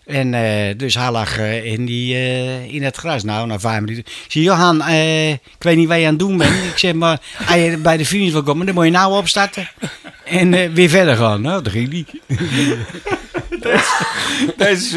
[0.07, 3.23] En eh, dus hij lag eh, in, die, eh, in het gras.
[3.23, 4.03] Nou, na vijf minuten.
[4.05, 4.87] Ik zeg, Johan,
[5.41, 6.53] ik weet niet wat je aan het doen bent.
[6.71, 9.69] ik zeg, maar als je bij de finish wil komen, dan moet je nou opstarten.
[10.25, 11.41] En weer verder gaan.
[11.41, 12.09] Nou, dat ging niet.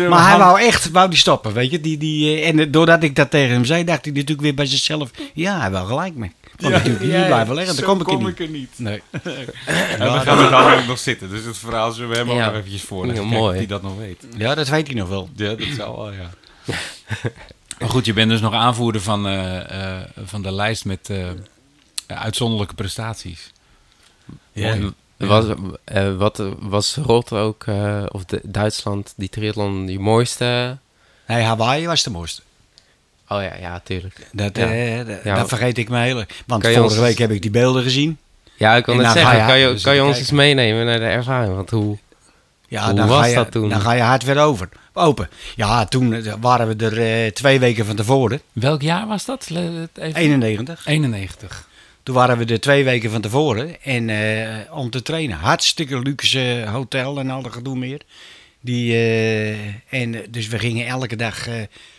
[0.08, 1.80] Maar hij wou echt wou die stoppen, weet je.
[1.80, 5.10] Die, die, en doordat ik dat tegen hem zei, dacht hij natuurlijk weer bij zichzelf...
[5.34, 6.32] Ja, hij wel gelijk mee.
[6.60, 8.38] Ik kon natuurlijk blijven liggen, dan kom ik er niet.
[8.38, 8.78] er niet.
[8.78, 9.02] Nee.
[9.98, 11.30] En we gaan er dan ook nog zitten.
[11.30, 12.46] Dus het verhaal zullen we hem ook Ja.
[12.46, 13.24] nog eventjes voorleggen.
[13.28, 13.56] Ja, mooi.
[13.56, 14.26] hij dat nog weet.
[14.36, 15.28] Ja, dat weet hij nog wel.
[15.36, 16.30] Ja, dat zou wel, ja.
[17.78, 21.26] maar goed, je bent dus nog aanvoerder van, eh, eh, van de lijst met eh,
[22.06, 23.52] uitzonderlijke prestaties.
[24.52, 24.74] Ja.
[24.74, 24.92] Mooi.
[25.16, 25.44] Was,
[25.84, 30.78] eh, wat was Rot ook, eh, of de, Duitsland, die triathlon, die mooiste?
[31.26, 32.42] Nee, Hawaii was de mooiste.
[33.32, 34.14] Oh ja, ja, tuurlijk.
[34.32, 34.66] Dat, Ja.
[34.72, 35.34] eh, dat, Ja.
[35.34, 38.18] dat vergeet ik me heel Want Kan vorige ons- week heb ik die beelden gezien.
[38.56, 40.28] Ja, ik wil net dan zeggen, je- kan je, dus kan je even ons eens
[40.28, 40.46] kijken.
[40.56, 41.54] meenemen naar de ervaring?
[41.54, 41.98] Want hoe...
[42.68, 43.68] Ja, Hoe dan was ga je, dat toen?
[43.68, 44.68] Dan ga je hard weer over.
[44.92, 45.28] Open.
[45.56, 48.40] Ja, toen eh, waren we er eh, twee weken van tevoren.
[48.52, 49.50] Welk jaar was dat?
[49.50, 50.82] Le- het even- 91.
[50.86, 51.68] 91.
[52.02, 53.82] Toen waren we er twee weken van tevoren.
[53.82, 55.36] En eh, om te trainen.
[55.38, 58.00] Hartstikke luxe hotel en al dat gedoe meer.
[58.60, 59.66] Die, eh,
[60.00, 61.54] en, eh, dus we gingen elke dag eh,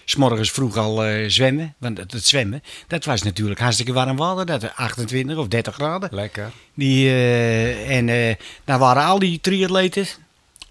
[0.05, 1.75] s morgens vroeg al zwemmen.
[1.77, 4.45] Want het, het zwemmen, dat was natuurlijk hartstikke warm water.
[4.45, 6.09] Dat 28 of 30 graden.
[6.11, 6.51] Lekker.
[6.73, 7.09] Die,
[7.85, 10.05] en daar waren al die triatleten,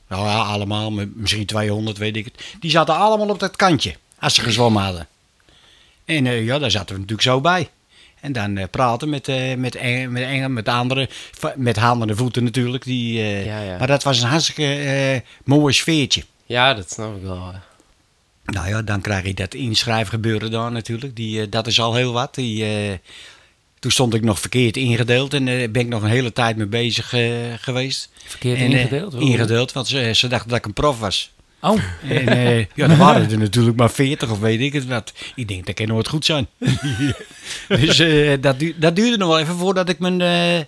[0.09, 2.45] nou ja, allemaal, misschien 200, weet ik het.
[2.61, 5.09] Die zaten allemaal op dat kantje, als ze gezwommen hadden.
[6.05, 7.69] En ja, daar zaten we natuurlijk zo bij.
[8.21, 11.09] En dan eh, praten met, eh met, Eng- met, Engel, met anderen,
[11.57, 12.85] met handen en voeten natuurlijk.
[12.85, 13.79] Die, eh, Ja, ja.
[13.79, 16.25] Maar dat was een hartstikke mooi sfeertje.
[16.47, 17.53] Ja, dat snap ik wel.
[18.45, 21.17] Nou ja, dan krijg je dat inschrijfgebeuren daar natuurlijk.
[21.17, 22.35] Die, dat is al heel wat.
[22.35, 22.65] Die,
[23.79, 26.67] toen stond ik nog verkeerd ingedeeld en eh ben ik nog een hele tijd mee
[26.67, 27.09] bezig
[27.61, 28.11] geweest.
[28.27, 29.15] Verkeerd En, ingedeeld?
[29.15, 31.31] Ingedeeld, want ze, ze dachten dat ik een prof was.
[31.61, 35.13] Oh, En eh, ja, dan waren er natuurlijk maar 40 of weet ik het wat.
[35.35, 36.47] Ik denk, dat kan nooit goed zijn.
[37.69, 40.65] dus eh, dat, du- dat duurde nog wel even voordat ik mijn, eh,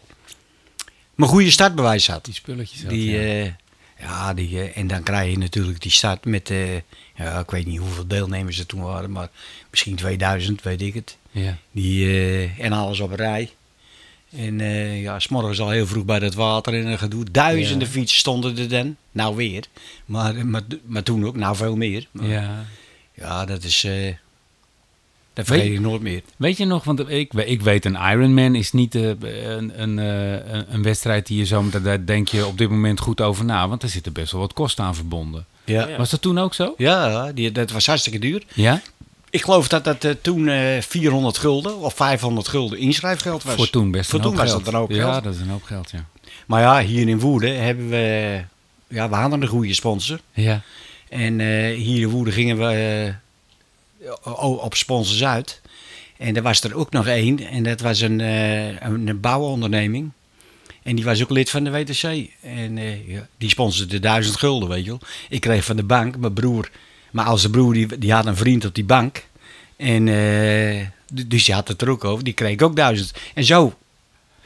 [1.14, 2.24] mijn goede startbewijs had.
[2.24, 2.80] die spulletjes.
[2.82, 3.56] had, Die, ja.
[4.00, 6.50] ja, die, en dan krijg je natuurlijk die start met,
[7.16, 9.28] ja, ik weet niet hoeveel deelnemers er toen waren, maar
[9.70, 11.16] misschien 2000, weet ik het.
[11.30, 11.56] ja.
[11.72, 13.50] Die, en alles op een rij.
[14.36, 17.24] En eh ja, s'morgens al heel vroeg bij dat water en een gedoe.
[17.30, 17.92] Duizenden Ja.
[17.92, 18.96] fietsen stonden er dan.
[19.12, 19.64] Nou weer.
[20.06, 22.06] Maar, maar, maar toen ook, nou veel meer.
[22.10, 22.64] Maar, ja.
[23.14, 23.44] ja.
[23.44, 23.84] dat is...
[23.84, 24.14] eh
[25.34, 26.22] dat vergeet Weet- ik nooit meer.
[26.36, 30.62] Weet je nog, want ik, ik weet een Ironman is niet eh, een, een, eh,
[30.68, 33.82] een, wedstrijd die je zo, daar denk je op dit moment goed over na, want
[33.82, 35.46] er zitten best wel wat kosten aan verbonden.
[35.64, 35.88] Ja, Ja.
[35.88, 35.96] ja.
[35.96, 36.74] Was dat toen ook zo?
[37.34, 38.42] die, dat was hartstikke duur.
[38.54, 38.80] Ja?
[39.32, 43.54] Ik geloof dat dat eh, toen eh 400 gulden of 500 gulden inschrijfgeld was.
[43.54, 44.64] Voor toen best Voor toen was geld.
[44.64, 45.24] dat een hoop Ja, geld.
[45.24, 46.06] dat is een hoop geld, ja.
[46.46, 48.40] Maar ja, hier in Woerden hebben we...
[48.88, 50.20] Ja, we hadden een goede sponsor.
[50.32, 50.62] Ja,
[51.08, 53.14] En eh, hier in Woerden gingen we
[54.24, 55.60] eh, op sponsors uit.
[56.22, 57.38] En er was er ook nog één.
[57.38, 60.10] En dat was een, eh, een, bouwonderneming.
[60.82, 62.02] En die was ook lid van de WTC.
[62.40, 65.00] En eh, ja, die sponsorde duizend gulden, weet je wel.
[65.28, 66.70] Ik kreeg van de bank, mijn broer...
[67.12, 69.24] Maar als de broer, die, die had een vriend op die bank.
[69.76, 70.86] En eh,
[71.26, 72.24] dus die had het er ook over.
[72.24, 73.12] Die kreeg ook duizend.
[73.34, 73.74] En zo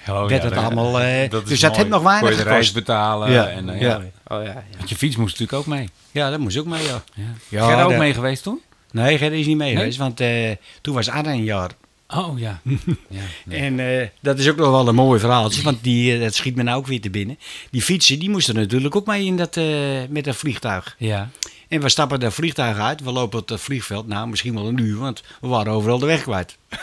[0.09, 1.01] Oh, werd ja, het dat- allemaal...
[1.01, 1.77] eh, dus dat mooi.
[1.77, 2.75] heeft nog weinig Kon je de reis gekost.
[2.87, 3.31] betalen.
[3.33, 3.89] Ja, En, eh, ja.
[3.89, 4.37] ja.
[4.37, 4.64] Oh ja, ja.
[4.77, 5.89] Want je fiets moest natuurlijk ook mee.
[6.11, 7.03] Ja, dat moest ook mee, ja.
[7.14, 7.23] Ja.
[7.49, 8.61] Ja, Gerda ook dat- mee geweest toen?
[8.91, 9.77] Nee, Gerrit is niet mee Nee?
[9.77, 9.99] geweest.
[9.99, 10.51] Want eh,
[10.81, 11.71] toen was Anna een jaar.
[12.09, 12.61] Oh ja.
[13.09, 13.61] ja nee.
[13.61, 16.62] En eh, dat is ook nog wel een mooi verhaaltje, want die, dat schiet me
[16.62, 17.39] nou ook weer te binnen.
[17.71, 19.64] Die fietsen, die moesten natuurlijk ook mee in dat, eh,
[20.09, 20.95] met dat vliegtuig.
[20.99, 21.31] ja.
[21.69, 23.01] En we stappen het vliegtuig uit.
[23.01, 24.07] We lopen op het vliegveld.
[24.07, 26.57] Nou, misschien wel een uur, want we waren overal de weg kwijt.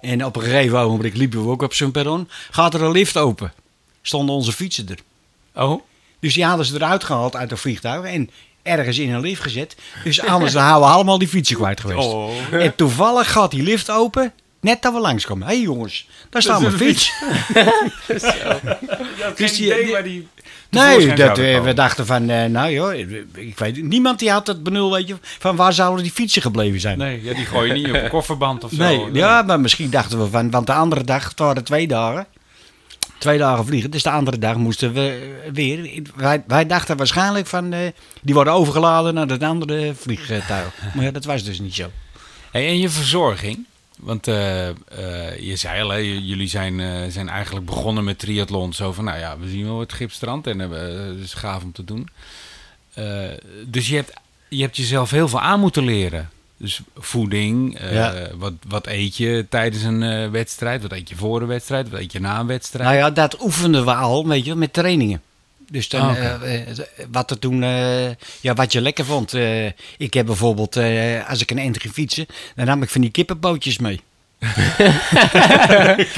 [0.00, 2.28] en op een gegeven ogenblik liepen we ook op zo'n perron.
[2.50, 3.52] Gaat er een lift open.
[4.02, 4.98] Stonden onze fietsen er.
[5.62, 5.82] Oh?
[6.20, 8.04] Dus die hadden ze eruit gehaald uit het vliegtuig.
[8.04, 8.30] En
[8.62, 9.76] ergens in een lift gezet.
[10.04, 12.08] Dus anders dan hadden we allemaal die fietsen kwijt geweest.
[12.08, 12.52] Oh.
[12.52, 14.32] En toevallig gaat die lift open.
[14.64, 15.46] Net dat we langskomen.
[15.48, 17.12] Hé hey jongens, daar staat mijn fiets.
[19.36, 20.28] Dus die- die- die...
[20.70, 22.94] Nee, dat, eh, we dachten van, eh, nou joh,
[23.34, 23.82] ik weet.
[23.82, 26.98] Niemand die had het benul, weet je, van waar zouden die fietsen gebleven zijn.
[26.98, 28.76] Nee, ja, die gooi je niet op een kofferband of zo.
[28.76, 32.26] Nee, ja, maar misschien dachten we van, want de andere dag, het waren twee dagen,
[33.18, 36.02] twee dagen vliegen, dus de andere dag moesten we weer.
[36.16, 37.78] Wij, wij dachten waarschijnlijk van, eh,
[38.22, 40.72] die worden overgeladen naar het andere vliegtuig.
[40.94, 41.90] Maar ja, dat was dus niet zo.
[42.50, 43.66] Hey, en je verzorging?
[43.98, 44.74] Want eh, eh,
[45.40, 48.72] je zei al, hè, jullie zijn, eh, zijn eigenlijk begonnen met triathlon.
[48.72, 51.84] Zo van, nou ja, we zien wel het Gipstrand en het is gaaf om te
[51.84, 52.08] doen.
[53.66, 54.12] Dus je hebt,
[54.48, 56.30] je hebt jezelf heel veel aan moeten leren.
[56.56, 58.28] Dus voeding, Ja.
[58.36, 60.82] wat, wat eet je tijdens een wedstrijd?
[60.82, 61.90] Wat eet je voor een wedstrijd?
[61.90, 62.88] Wat eet je na een wedstrijd?
[62.88, 65.22] Nou ja, dat oefenden we al, weet je, met trainingen.
[65.70, 66.78] Dus dan, Ah, eh, eh,
[67.10, 68.10] wat er toen, eh,
[68.40, 69.34] ja, wat je lekker vond.
[69.34, 73.00] eh, ik heb bijvoorbeeld, eh, als ik een eind ging fietsen, dan nam ik van
[73.00, 74.00] die kippenpootjes mee.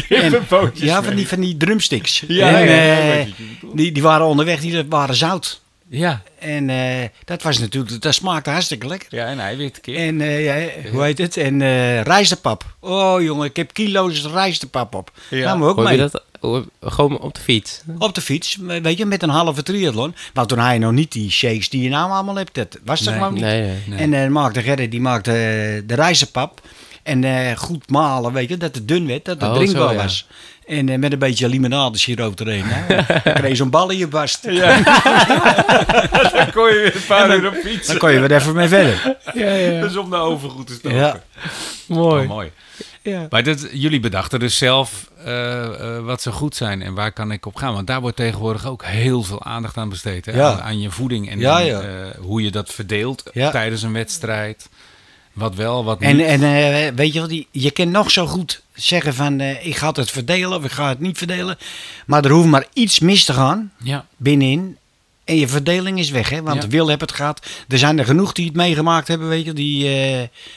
[0.09, 2.25] Kippenpootjes Ja, van die, van die drumsticks.
[2.29, 3.35] Ja, en, ja, ja, weet
[3.75, 5.61] die, die waren onderweg, die waren zout.
[5.89, 9.09] Ja, En eh, dat was natuurlijk, dat smaakte hartstikke lekker.
[9.11, 9.95] ja en eiwit kip.
[9.97, 11.37] En eh, ja, hoe heet het?
[11.37, 12.65] En eh rijstepap.
[12.81, 15.11] Oh jongen, ik heb kilo's rijstepap op.
[15.31, 15.45] Ja.
[15.45, 15.93] Nam we ook mee.
[15.93, 16.23] je dat
[16.81, 17.81] gewoon op de fiets?
[17.99, 20.15] Op de fiets, weet je, met een halve triathlon.
[20.35, 22.55] Maar toen had je nog niet die shakes die je nou allemaal hebt.
[22.55, 23.43] Dat was er Nee, gewoon niet.
[23.43, 23.77] Nee, nee.
[23.87, 23.99] Nee.
[23.99, 26.61] En eh maakte Gerrit, die maakte eh, de rijstepap.
[27.03, 29.95] En eh, goed malen, weet je, dat het dun werd, dat het Oh, drinkbaar zo,
[29.95, 30.03] ja.
[30.03, 30.27] was.
[30.67, 32.63] En met een beetje limonade siroop erin.
[32.65, 32.95] hè.
[33.25, 34.43] Dan kreeg je zo'n bal in je barst.
[36.37, 37.87] Dan kon je weer een paar uur op fietsen.
[37.87, 39.17] Dan kon je weer even mee verder.
[39.35, 39.81] Ja, ja.
[39.81, 40.99] Dus om de oven goed te stoken.
[40.99, 41.23] Ja.
[41.87, 42.23] Mooi.
[42.23, 42.51] Oh, mooi.
[43.11, 43.27] Ja.
[43.31, 45.65] Maar dat, jullie bedachten dus zelf eh,
[45.97, 47.73] eh, wat zou goed zijn en waar kan ik op gaan.
[47.75, 50.27] Want daar wordt tegenwoordig ook heel veel aandacht aan besteed.
[50.27, 50.33] Hè?
[50.37, 50.53] Ja.
[50.53, 51.81] Aan, aan je voeding en Ja, eh,
[52.19, 54.69] hoe je dat verdeelt tijdens een wedstrijd.
[55.33, 56.27] Wat wel, wat En, niet.
[56.27, 60.11] en eh, weet je wat, je kan nog zo goed zeggen van ik ga het
[60.11, 61.59] verdelen of ik ga het niet verdelen.
[62.07, 64.07] Maar er hoeft maar iets mis te gaan ja.
[64.17, 64.77] binnenin.
[65.25, 66.43] En je verdeling is weg, hè?
[66.43, 66.69] Want Ja.
[66.69, 67.47] Wil heb het gehad.
[67.69, 69.53] Er zijn er genoeg die het meegemaakt hebben, weet je.
[69.53, 69.85] Die,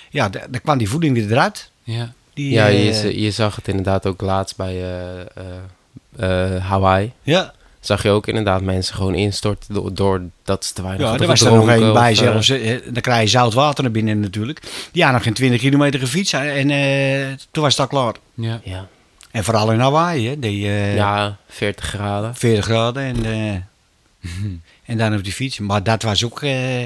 [0.09, 1.71] ja, daar kwam die voeding weer eruit.
[1.83, 2.13] Ja.
[2.39, 7.11] Die, Ja, eh, je, zag het inderdaad ook laatst bij eh, eh, Hawaii.
[7.23, 11.27] ja, Zag je ook inderdaad mensen gewoon instorten door, doordat ze te weinig ja er
[11.27, 12.47] was er nog één bij zelfs.
[12.85, 14.61] Dan krijg je zout water naar binnen natuurlijk.
[14.91, 16.33] Die had nog geen 20 kilometer gefietst.
[16.33, 18.15] En eh, toen was het al klaar.
[18.33, 18.61] Ja.
[18.63, 18.87] Ja.
[19.31, 20.39] En vooral in Hawaii, hè.
[20.39, 22.35] Die, eh, ja, 40 graden.
[22.35, 24.31] 40 graden en, eh,
[24.91, 25.59] en dan op die fiets.
[25.59, 26.85] Maar dat was ook eh,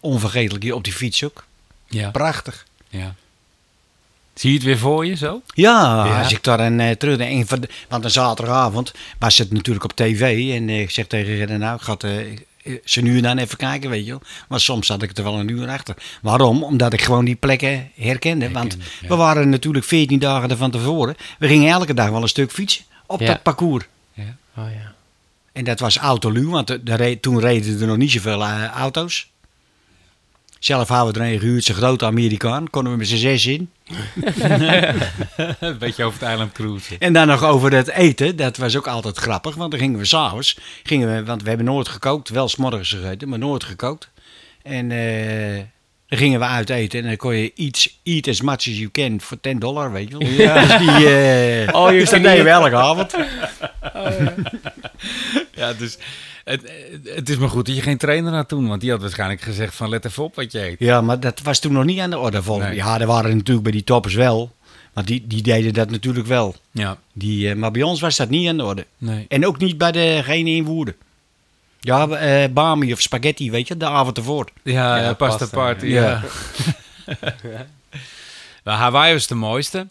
[0.00, 1.44] onvergetelijk hier op die fiets ook.
[1.88, 2.10] Ja.
[2.10, 2.66] Prachtig.
[2.88, 3.14] ja.
[4.36, 5.42] Zie je het weer voor je zo?
[5.54, 6.18] Ja, Ja.
[6.22, 9.84] als ik daar een uh, terug denk, van de- want een zaterdagavond was het natuurlijk
[9.84, 13.22] op tv en eh, ik zeg tegen Redden, nou, ik ga eh, ze nu en
[13.22, 14.22] dan even kijken, weet je wel.
[14.48, 15.94] Maar soms zat ik er wel een uur achter.
[16.22, 16.62] Waarom?
[16.62, 18.50] Omdat ik gewoon die plekken herkende.
[18.50, 19.08] want ja.
[19.08, 21.16] we waren natuurlijk 14 dagen ervan tevoren.
[21.38, 23.26] We gingen elke dag wel een stuk fietsen op Ja.
[23.26, 23.84] dat parcours.
[24.12, 24.36] Ja.
[24.56, 24.94] Oh ja.
[25.52, 28.64] En dat was autoluw, want de, de re- toen reden er nog niet zoveel eh,
[28.64, 29.30] auto's.
[30.58, 32.70] Zelf hadden we er een gehuurd, zijn grote Amerikaan.
[32.70, 33.70] Konden we met z'n zes in.
[35.60, 36.98] Een beetje over het eiland cruisen.
[36.98, 38.36] En dan nog over het eten.
[38.36, 39.54] Dat was ook altijd grappig.
[39.54, 40.58] Want dan gingen we s'avonds.
[40.82, 42.28] Gingen we, want we hebben nooit gekookt.
[42.28, 44.10] Wel s'morgens gegeten, maar nooit gekookt.
[44.62, 45.62] En eh,
[46.08, 47.00] dan gingen we uit eten.
[47.00, 50.08] En dan kon je iets, eat as much as you can voor 10 dollar, weet
[50.08, 50.28] je wel.
[50.66, 53.14] Dus die, eh Oh, je dus dat deden we elke avond.
[55.54, 55.98] Ja, dus
[56.46, 56.62] het,
[57.04, 58.68] het is maar goed dat je geen trainer had toen.
[58.68, 60.76] Want die had waarschijnlijk gezegd van let even op wat je eet.
[60.78, 62.42] Ja, maar dat was toen nog niet aan de orde.
[62.42, 62.76] Volgens Nee.
[62.76, 64.54] Ja, er waren natuurlijk bij die toppers wel.
[64.92, 66.54] Maar die, die deden dat natuurlijk wel.
[66.70, 68.86] Ja, Die, eh, maar bij ons was dat niet aan de orde.
[68.98, 69.24] nee.
[69.28, 70.94] En ook niet bij degene in Woerden.
[71.80, 74.48] Ja, eh bami of spaghetti, weet je, de avond ervoor.
[74.62, 75.86] Ja, Ja, ja pasta pasta, party.
[75.86, 76.22] ja.
[77.42, 77.66] Ja.
[78.64, 79.88] Nou, Hawaii was de mooiste.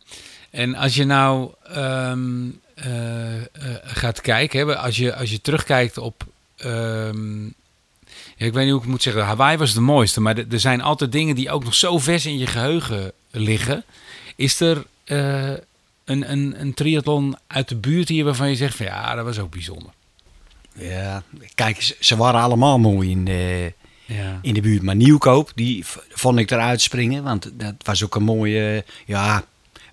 [0.49, 3.43] En als je nou ehm, eh, eh,
[3.83, 6.23] gaat kijken, hè, als, je, als je terugkijkt op.
[6.57, 7.43] ehm,
[8.37, 9.25] ja, ik weet niet hoe ik het moet zeggen.
[9.25, 12.37] Hawaii was de mooiste, maar er- zijn altijd dingen die ook nog zo vers in
[12.37, 13.83] je geheugen liggen.
[14.35, 15.49] Is er eh,
[16.05, 19.39] een, een, een triathlon uit de buurt hier waarvan je zegt van ja, dat was
[19.39, 19.89] ook bijzonder.
[20.73, 21.23] Ja,
[21.55, 23.73] kijk, ze- waren allemaal mooi in de,
[24.05, 24.39] Ja.
[24.41, 24.81] in de buurt.
[24.81, 27.23] Maar Nieuwkoop, die vond ik eruit springen.
[27.23, 29.43] Want dat was ook een mooie, ja,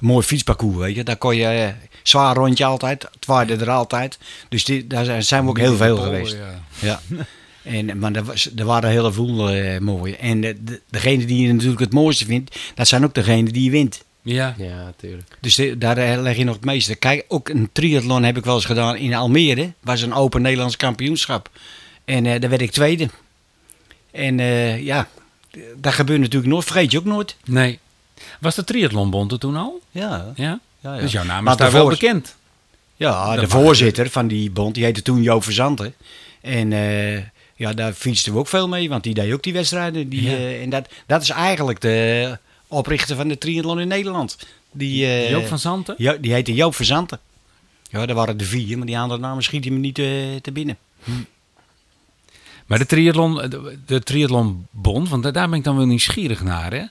[0.02, 1.02] mooi fietsparcours, weet je.
[1.04, 1.68] Daar kon je, eh,
[2.02, 4.18] zwaar rondje altijd, het waaide er altijd.
[4.48, 6.36] Dus die, daar zijn- zijn we ook heel veel geweest.
[6.80, 7.00] Ja.
[7.08, 7.18] Ja.
[7.62, 10.16] En, maar er, was, er waren heel veel eh, mooie.
[10.16, 13.64] En de, de- degene die je natuurlijk het mooiste vindt, dat zijn ook degenen die
[13.64, 14.04] je wint.
[14.22, 14.54] Ja.
[14.58, 15.36] Ja, natuurlijk.
[15.40, 16.94] Dus de- daar eh, leg je nog het meeste.
[16.94, 19.72] Kijk, ook een triathlon heb ik wel eens gedaan in Almere.
[19.80, 21.50] was een open Nederlands kampioenschap.
[22.04, 23.08] En eh, daar werd ik tweede.
[24.10, 25.08] En eh, ja,
[25.76, 26.64] dat gebeurt natuurlijk nooit.
[26.64, 27.36] Vergeet je ook nooit.
[27.44, 27.78] Nee.
[28.42, 29.80] Was de triathlonbond er toen al?
[29.90, 30.60] Ja, Ja.
[30.80, 31.00] ja, ja.
[31.00, 32.36] Dus jouw naam Maar is daar wel daarvoor- bekend.
[32.96, 35.94] Ja, de voorzitter van die bond, die heette toen Joop Verzanten.
[36.40, 37.16] En eh,
[37.56, 40.08] ja, daar fietsten we ook veel mee, want die deed ook die wedstrijden.
[40.08, 40.30] Die, Ja.
[40.36, 44.38] eh, en dat, dat is eigenlijk de oprichter van de triathlon in Nederland.
[44.72, 45.94] Die, eh, Joop van Zanten?
[45.98, 47.18] Ja, die heette Joop Verzanten.
[47.90, 49.94] Ja, daar waren er vier, maar die andere namen schieten me niet
[50.42, 50.76] te binnen.
[52.66, 56.72] Maar de triathlon, de, de triathlonbond, want daar ben ik dan wel nieuwsgierig naar.
[56.72, 56.84] Hè?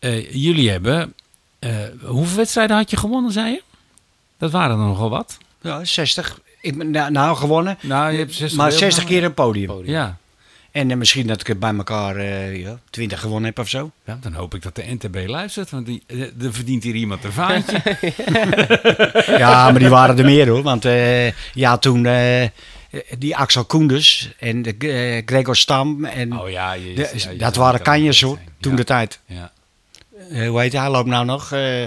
[0.00, 1.14] Eh, jullie hebben,
[1.58, 1.70] eh,
[2.04, 3.62] hoeveel wedstrijden had je gewonnen, zei je?
[4.38, 5.38] Dat waren er nogal wat.
[5.60, 6.40] Ja, 60.
[6.60, 8.94] Ik ben nou, nou gewonnen, Nou, je hebt 60 maar deelgenomen.
[8.94, 9.66] 60 keer een podium.
[9.66, 9.92] Podium.
[9.94, 10.16] Ja.
[10.70, 13.90] En eh, misschien dat ik er bij elkaar eh, ja, 20 gewonnen heb of zo.
[14.04, 16.02] ja, dan hoop ik dat de NTB luistert, want die,
[16.42, 17.82] er verdient hier iemand een vaantje.
[19.38, 20.62] Ja, maar die waren er meer hoor.
[20.62, 22.48] Want eh, ja, toen eh,
[23.18, 26.04] die Axel Koenders en de, Gregor Stam.
[26.04, 28.76] En oh ja, je, de- ja, je dat waren kanjers het hoor, toen ja.
[28.78, 29.20] de tijd.
[29.26, 29.52] Ja.
[30.28, 30.80] Eh, hoe heet hij?
[30.80, 31.52] Hij loopt nou nog.
[31.52, 31.86] eh,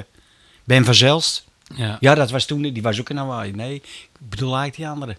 [0.64, 1.46] ben van Zelst.
[1.76, 1.98] Ja.
[2.00, 3.52] Ja, dat was toen, die was ook in Hawaii.
[3.52, 5.18] Nee, ik bedoel eigenlijk die andere.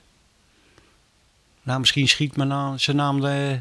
[1.62, 3.53] Nou, misschien schiet mijn naam, zijn naam eh,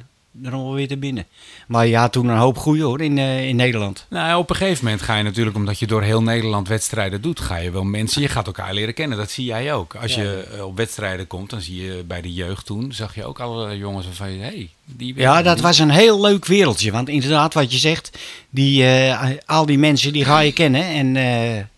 [0.43, 1.25] er nog wel weer te binnen.
[1.67, 4.05] Maar ja, toen een hoop goeie hoor, in, eh, in Nederland.
[4.09, 7.39] Nou, op een gegeven moment ga je natuurlijk, omdat je door heel Nederland wedstrijden doet,
[7.39, 9.17] ga je wel mensen, je gaat elkaar leren kennen.
[9.17, 9.95] Dat zie jij ook.
[9.95, 13.25] Als je eh, op wedstrijden komt, dan zie je bij de jeugd toen, zag je
[13.25, 16.91] ook alle jongens je, hey, die Ja, dat was een heel leuk wereldje.
[16.91, 18.17] Want inderdaad, wat je zegt,
[18.49, 20.85] die, eh, al die mensen die ga je kennen.
[20.85, 21.69] En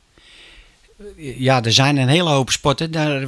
[1.18, 3.28] ja, er zijn een hele hoop sporten, daar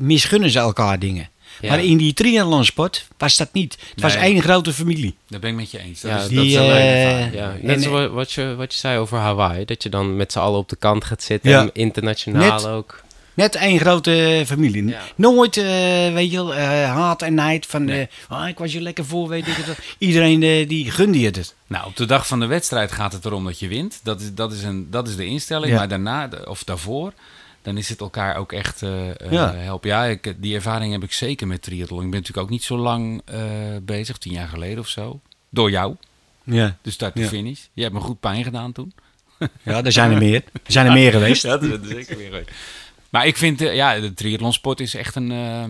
[0.00, 1.28] misgunnen ze elkaar dingen.
[1.60, 1.68] Ja.
[1.68, 3.78] Maar in die triathlonsport was dat niet.
[3.94, 5.14] Het was één grote familie.
[5.28, 6.00] Daar ben ik met je eens.
[6.00, 7.32] Dat Ja, is, die, dat is een eh.
[7.34, 9.64] Ja, En- zoals wat je, wat je zei over Hawaii.
[9.64, 11.50] Dat je dan met z'n allen op de kant gaat zitten.
[11.50, 11.60] Ja.
[11.60, 12.66] En internationaal Net.
[12.66, 13.02] ook.
[13.34, 14.86] Net één grote familie.
[14.86, 15.00] Ja.
[15.16, 15.64] Nooit, eh,
[16.12, 18.00] weet je wel, eh, haat en nijd van, Nee.
[18.28, 19.66] eh, ah, ik was je lekker voor, weet ik het.
[19.66, 19.74] wel.
[19.98, 21.54] Iedereen eh, die gunde je het.
[21.66, 24.00] Nou, op de dag van de wedstrijd gaat het erom dat je wint.
[24.02, 25.72] Dat is, dat is, een, dat is de instelling.
[25.72, 25.78] Ja.
[25.78, 27.12] Maar daarna, de- of daarvoor,
[27.62, 29.54] dan is het elkaar ook echt eh, Ja.
[29.54, 29.88] helpen.
[29.88, 32.04] Ja, ik, die ervaring heb ik zeker met triathlon.
[32.04, 33.40] Ik ben natuurlijk ook niet zo lang eh,
[33.82, 35.20] bezig, tien jaar geleden of zo.
[35.48, 35.96] Door jou,
[36.44, 36.76] Ja.
[36.82, 37.28] de start to Ja.
[37.28, 37.60] finish.
[37.72, 38.92] Je hebt me goed pijn gedaan toen.
[39.62, 40.42] ja, er zijn er meer.
[40.52, 41.42] Er zijn er meer geweest.
[41.48, 42.50] Ja, dat is zeker weer geweest.
[43.10, 45.64] Maar ik vind, ja, de triathlonsport is echt een eh,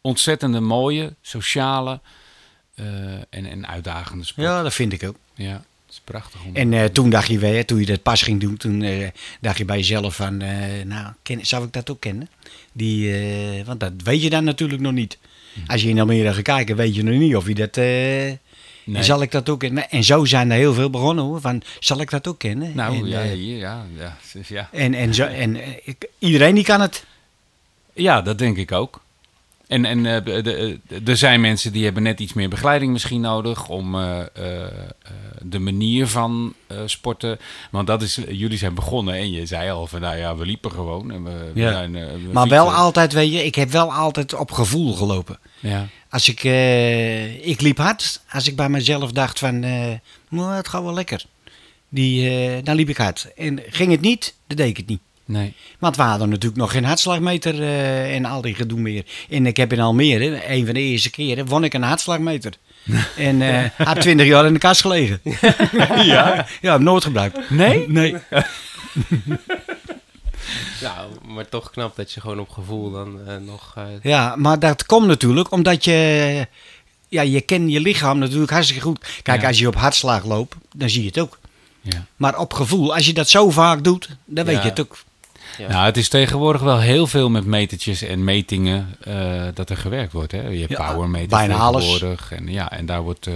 [0.00, 2.00] ontzettende mooie, sociale
[3.30, 4.46] en, en uitdagende sport.
[4.46, 5.16] Ja, dat vind ik ook.
[5.34, 6.40] Ja, het is prachtig.
[6.44, 9.08] Om En eh, toen dacht je weer, toen je dat pas ging doen, toen eh,
[9.40, 12.28] dacht je bij jezelf van, eh, nou, ken, zou ik dat ook kennen?
[12.72, 13.14] Die,
[13.64, 15.18] want dat weet je dan natuurlijk nog niet.
[15.66, 17.78] Als je in Almere gaat kijken, weet je nog niet of je dat...
[19.04, 19.90] Zal ik dat ook kennen?
[19.90, 21.40] En zo zijn er heel veel begonnen hoor.
[21.40, 22.72] Van, zal ik dat ook kennen?
[22.74, 24.16] Nou, en, ja, hier, ja, ja,
[24.48, 24.68] ja.
[24.72, 27.04] en, en, zo, en ik- iedereen die kan het.
[27.92, 29.00] Ja, dat denk ik ook.
[29.68, 33.68] En, en eh, de- er zijn mensen die hebben net iets meer begeleiding misschien nodig
[33.68, 34.26] om eh, eh,
[35.42, 36.54] de manier van
[36.86, 37.38] sporten.
[37.70, 40.70] Want dat is, jullie zijn begonnen en je zei al van nou ja, we liepen
[40.72, 41.10] gewoon.
[41.10, 41.70] En we, Ja.
[41.72, 45.38] zijn, we Maar wel altijd, weet je, ik heb wel altijd op gevoel gelopen.
[45.60, 45.86] Ja.
[46.10, 46.42] Als ik,
[47.42, 49.60] ik liep hard, als ik bij mezelf dacht van,
[50.28, 51.24] nou, het gaat wel lekker.
[51.88, 53.32] Die, dan liep ik hard.
[53.36, 55.00] En ging het niet, dan deed ik het niet.
[55.28, 55.54] Nee.
[55.78, 59.04] Want we hadden natuurlijk nog geen hartslagmeter eh, en al die gedoe meer.
[59.28, 62.52] En ik heb in Almere, een van de eerste keren, won ik een hartslagmeter.
[63.16, 65.20] en eh had twintig jaar in de kast gelegen.
[66.14, 66.46] ja?
[66.60, 67.50] Ja, heb nooit gebruikt.
[67.50, 67.84] Nee?
[67.98, 68.14] Nee.
[70.82, 73.74] Nou, maar toch knap dat je gewoon op gevoel dan eh, nog...
[74.02, 76.46] Ja, maar dat komt natuurlijk omdat je...
[77.08, 79.06] Ja, je kent je lichaam natuurlijk hartstikke goed.
[79.22, 79.46] Kijk, Ja.
[79.48, 81.38] als je op hartslag loopt, dan zie je het ook.
[81.80, 82.04] Ja.
[82.16, 84.62] Maar op gevoel, als je dat zo vaak doet, dan weet Ja.
[84.62, 84.98] je het ook.
[85.58, 85.68] Ja.
[85.68, 90.12] Nou, het is tegenwoordig wel heel veel met metertjes en metingen eh, dat er gewerkt
[90.12, 90.32] wordt.
[90.32, 90.48] Hè?
[90.48, 91.84] Je hebt Ja, powermeters bijna alles.
[91.84, 92.32] tegenwoordig.
[92.32, 93.34] En, ja, en daar wordt, eh,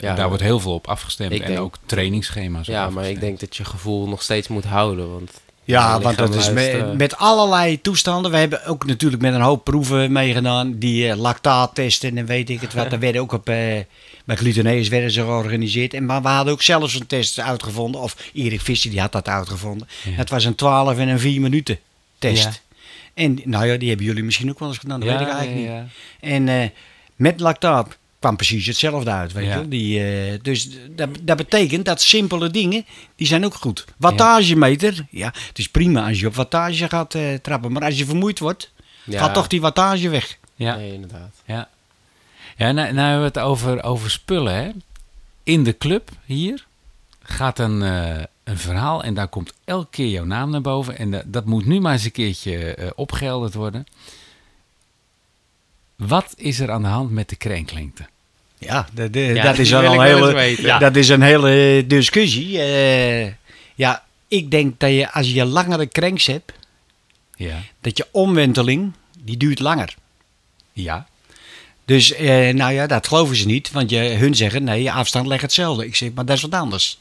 [0.00, 1.32] Ja, daar wordt heel veel op afgestemd.
[1.32, 2.66] ik En denk- ook trainingsschema's.
[2.66, 5.12] ja, maar ik denk dat je gevoel nog steeds moet houden.
[5.12, 5.30] Want
[5.64, 8.30] Ja, want dat is luistert, met, met allerlei toestanden.
[8.30, 10.78] We hebben ook natuurlijk met een hoop proeven meegedaan.
[10.78, 12.90] Die eh, lactaattesten en weet ik het wat.
[12.90, 13.56] Daar werden ook op, eh,
[14.24, 15.94] bij Gluteneus werden ze georganiseerd.
[15.94, 18.00] En, maar we hadden ook zelfs een test uitgevonden.
[18.00, 19.88] Of Erik Visser die had dat uitgevonden.
[20.02, 20.10] Ja.
[20.10, 21.78] Het was een 12 en een 4 minuten
[22.18, 22.44] test.
[22.44, 22.52] Ja.
[23.14, 25.00] En nou ja, die hebben jullie misschien ook wel eens gedaan.
[25.00, 25.90] Dat Ja, weet ik eigenlijk niet.
[26.20, 26.68] En eh,
[27.16, 29.32] met lactaat kwam precies hetzelfde uit.
[29.32, 29.58] Weet Ja.
[29.58, 29.68] je?
[29.68, 32.84] Die, eh, dus dat, dat betekent dat simpele dingen,
[33.16, 33.84] die zijn ook goed.
[33.96, 37.72] Wattagemeter, ja, het is prima als je op wattage gaat eh, trappen.
[37.72, 38.72] Maar als je vermoeid wordt,
[39.04, 39.18] Ja.
[39.18, 40.38] gaat toch die wattage weg.
[40.54, 40.76] Ja.
[40.76, 41.34] Nee, inderdaad.
[41.44, 41.68] Ja.
[42.56, 44.70] Ja, nou, nou hebben we het over, over spullen, hè.
[45.42, 46.66] In de club hier
[47.22, 50.98] gaat een, eh, een verhaal en daar komt elke keer jouw naam naar boven.
[50.98, 53.86] En da- dat moet nu maar eens een keertje eh, opgehelderd worden.
[55.96, 58.06] Wat is er aan de hand met de krenklengte?
[58.64, 60.78] Ja, dat, de- Ja, dat is al een hele, ja.
[60.78, 62.60] dat is een hele discussie.
[62.60, 63.32] Eh,
[63.74, 66.52] ja, ik denk dat je als je langere cranks hebt,
[67.36, 67.62] Ja.
[67.80, 69.94] dat je omwenteling, die duurt langer.
[70.72, 71.06] Ja.
[71.84, 73.70] Dus, eh, nou ja, dat geloven ze niet.
[73.70, 75.86] Want je, hun zeggen, nee, je afstand ligt hetzelfde.
[75.86, 76.98] Ik zeg, maar dat is wat anders.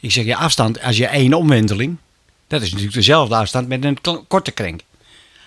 [0.00, 1.96] Ik zeg, je afstand, als je één omwenteling,
[2.46, 4.80] dat is natuurlijk dezelfde afstand met een korte krenk.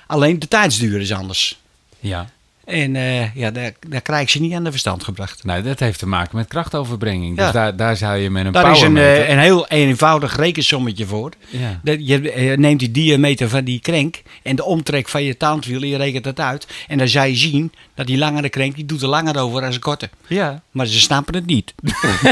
[0.07, 1.59] Alleen de tijdsduur is anders.
[1.99, 2.29] Ja.
[2.66, 5.43] En eh, ja, daar, daar krijg je niet aan de verstand gebracht.
[5.43, 7.38] Nou, dat heeft te maken met krachtoverbrenging.
[7.38, 7.43] Ja.
[7.43, 11.05] Dus daar, daar zou je met een Daar is een, eh, een heel eenvoudig rekensommetje
[11.05, 11.32] voor.
[11.49, 11.80] ja.
[11.84, 15.84] Dat je eh, neemt die diameter van die krenk en de omtrek van je tandwiel,
[15.84, 16.68] je rekent dat uit.
[16.88, 19.76] En dan zou je zien dat die langere krenk, die doet er langer over als
[19.76, 20.09] een korte.
[20.28, 20.61] ja.
[20.72, 21.74] Maar ze snappen het niet.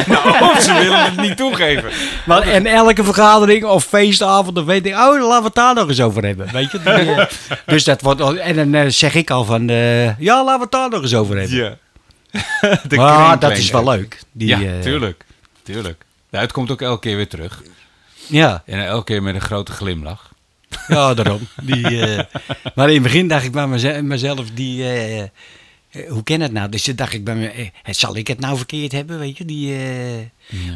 [0.07, 1.89] Nou, ze willen het niet toegeven.
[2.25, 5.87] Maar, en elke vergadering of feestavond, dan weet ik, oh, laten we het daar nog
[5.87, 6.49] eens over hebben.
[6.51, 7.27] Weet je?
[7.65, 10.89] Dus dat wordt, en dan zeg ik al van, eh, ja, laten we het daar
[10.89, 11.57] nog eens over hebben.
[11.57, 11.77] Ja.
[12.87, 14.21] De maar dat is wel leuk.
[14.31, 15.25] Die, ja, eh, tuurlijk.
[15.63, 16.05] Tuurlijk.
[16.29, 17.61] Het komt ook elke keer weer terug.
[18.27, 20.31] Ja, En elke keer met een grote glimlach.
[20.87, 21.47] ja, daarom.
[21.61, 22.23] Die, eh,
[22.75, 25.23] maar in het begin dacht ik bij meze- mezelf, die, eh,
[26.09, 26.69] hoe ken het nou?
[26.69, 29.45] Dus toen dacht ik bij me, zal ik het nou verkeerd hebben, weet je?
[29.45, 29.75] Die,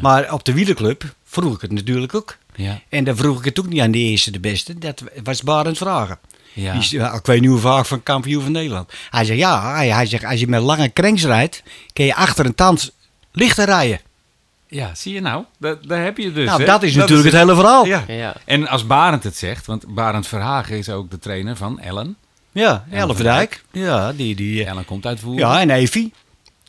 [0.02, 2.36] Maar op de wielerclub vroeg ik het natuurlijk ook.
[2.54, 2.80] Ja.
[2.88, 4.78] En dan vroeg ik het ook niet aan de eerste de beste.
[4.78, 6.18] Dat was Barend Vragen.
[6.56, 6.72] Ja.
[6.72, 8.92] Die is, ja, ik weet niet hoe vaak van kampioen van Nederland.
[9.10, 12.46] Hij zegt, ja, hij, hij zegt, als je met lange krenks rijdt, kun je achter
[12.46, 12.92] een tand
[13.32, 14.00] lichter rijden.
[14.68, 15.44] ja, zie je nou?
[15.58, 16.46] Dat, daar heb je dus.
[16.46, 16.66] nou, hè?
[16.66, 17.86] dat is natuurlijk het hele verhaal.
[17.86, 18.34] Ja.
[18.44, 22.16] En als Barend het zegt, want Barend Verhagen is ook de trainer van Ellen.
[22.52, 23.64] ja Elfdijk.
[23.72, 25.38] Ja, die, die, eh, Ellen komt uit Voer.
[25.38, 26.12] ja en Evie.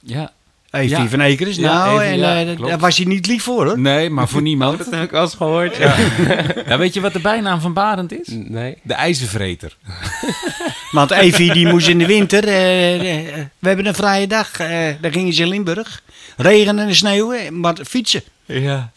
[0.01, 0.31] ja.
[0.77, 1.07] Evie Ja.
[1.07, 1.55] van Ekers.
[1.55, 3.79] Ja, Nou, Evie, en ja, eh, daar was hij niet lief voor, hoor.
[3.79, 4.77] Nee, maar voor niemand.
[4.77, 5.77] Dat heb ik al eens gehoord.
[6.67, 8.27] Ja, weet je wat de bijnaam van Barend is?
[8.27, 8.77] Nee.
[8.81, 9.77] De ijzervreter.
[10.91, 12.43] Want Evie die moest in de winter.
[12.47, 14.59] eh, eh, we hebben een vrije dag.
[14.59, 14.67] eh
[15.01, 16.01] daar gingen ze in Limburg.
[16.37, 18.21] Regen en sneeuwen, maar fietsen.
[18.45, 18.91] Ja.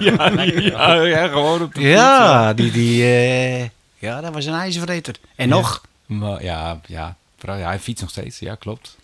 [0.00, 3.60] ja, ja, ja, gewoon op de Ja, die, die, eh,
[3.98, 5.14] ja, dat was een ijzervreter.
[5.36, 5.70] En nog.
[5.72, 6.20] fiets.
[6.20, 8.38] Maar ja, ja, ja, hij fietst nog steeds.
[8.38, 8.96] Ja, klopt.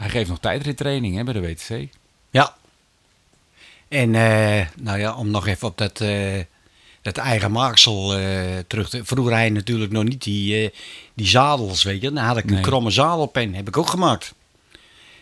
[0.00, 1.88] Hij geeft nog tijdrittraining hè, bij de WTC.
[2.30, 2.54] Ja.
[3.88, 6.38] En eh, nou ja, om nog even op dat, eh,
[7.02, 9.04] dat eigen maaksel eh, terug te...
[9.04, 10.70] Vroeger had je natuurlijk nog niet die, eh,
[11.14, 12.12] die zadels, weet je.
[12.12, 12.56] Dan had ik Nee.
[12.56, 14.34] een kromme zadelpen, heb ik ook gemaakt.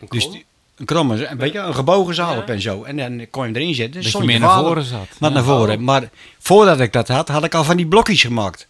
[0.09, 0.45] Dus die-
[0.77, 2.83] een kromme, een beetje een gebogen zadelpen zo.
[2.83, 4.03] En dan kon je hem erin zetten.
[4.03, 5.07] Dat je meer je naar voren zat.
[5.19, 5.35] Wat Ja.
[5.35, 5.85] naar voren.
[5.85, 8.69] Maar voordat ik dat had, had ik al van die blokjes gemaakt.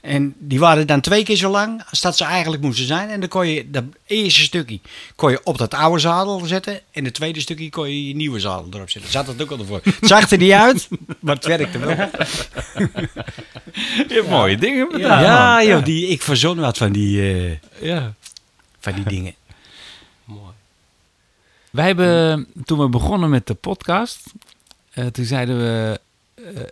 [0.00, 3.08] En die waren dan twee keer zo lang als dat ze eigenlijk moesten zijn.
[3.08, 4.80] En dan kon je dat eerste stukje
[5.16, 6.80] kon je op dat oude zadel zetten.
[6.90, 9.10] En het tweede stukje kon je je nieuwe zadel erop zetten.
[9.10, 9.80] Zat dat ook al ervoor.
[9.84, 10.88] Het zag er niet uit,
[11.20, 11.90] maar het werkte wel.
[14.08, 15.22] Je hebt mooie dingen Ja, gedaan.
[15.22, 18.14] ja joh, die, ik verzon wat van die, eh, ja.
[18.78, 19.34] van die dingen.
[20.24, 20.52] Mooi.
[21.70, 24.22] Wij hebben, toen we begonnen met de podcast,
[24.90, 26.00] eh, toen zeiden we,
[26.34, 26.62] eh,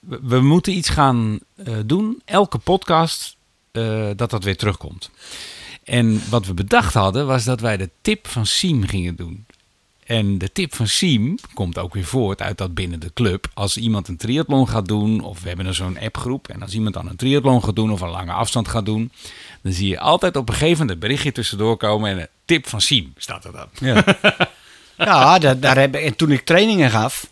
[0.00, 2.22] we, moeten iets gaan eh, doen.
[2.24, 3.36] Elke podcast,
[3.72, 5.10] eh, dat dat weer terugkomt.
[5.84, 9.46] En wat we bedacht hadden, was dat wij de tip van Siem gingen doen.
[10.06, 13.46] En de tip van Siem komt ook weer voort uit dat binnen de club.
[13.54, 16.48] Als iemand een triathlon gaat doen, of we hebben er zo'n appgroep.
[16.48, 19.12] En als iemand dan een triathlon gaat doen of een lange afstand gaat doen.
[19.62, 22.10] Dan zie je altijd op een gegeven moment een berichtje tussendoor komen.
[22.10, 23.66] En een tip van Siem staat er dan.
[23.78, 24.04] Ja,
[25.38, 27.30] ja daar heb ik, en toen ik trainingen gaf,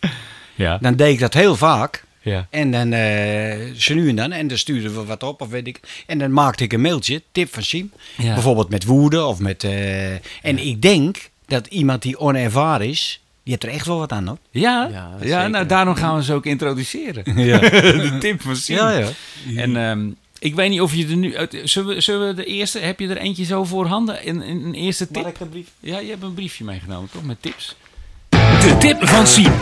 [0.54, 0.78] Ja.
[0.78, 2.04] dan deed ik dat heel vaak.
[2.28, 2.46] Ja.
[2.50, 4.32] En dan eh ze nu en dan.
[4.32, 5.80] En dan stuurden we wat op of weet ik.
[6.06, 7.92] En dan maakte ik een mailtje, tip van Siem.
[8.16, 8.34] Ja.
[8.34, 9.64] Bijvoorbeeld met woede of met...
[9.64, 10.12] eh,
[10.42, 14.26] en ik denk dat iemand die onervaren is, die heeft er echt wel wat aan
[14.26, 14.38] hoor.
[14.50, 14.88] Ja,
[15.22, 17.22] Ja, nou daarom gaan we ze ook introduceren.
[17.46, 17.58] Ja,
[18.08, 18.76] de tip van Siem.
[18.76, 18.90] ja.
[18.90, 19.08] ja.
[19.56, 20.08] En ehm,
[20.38, 21.36] ik weet niet of je er nu...
[21.36, 22.78] uit- Zullen we, zullen we de eerste...
[22.78, 24.28] Heb je er eentje zo voorhanden?
[24.28, 25.22] Een, een, een eerste tip?
[25.22, 25.66] Mag ik een brief?
[25.80, 27.22] Ja, je hebt een briefje meegenomen, toch?
[27.24, 27.76] Met tips.
[28.28, 29.52] De tip van Siem.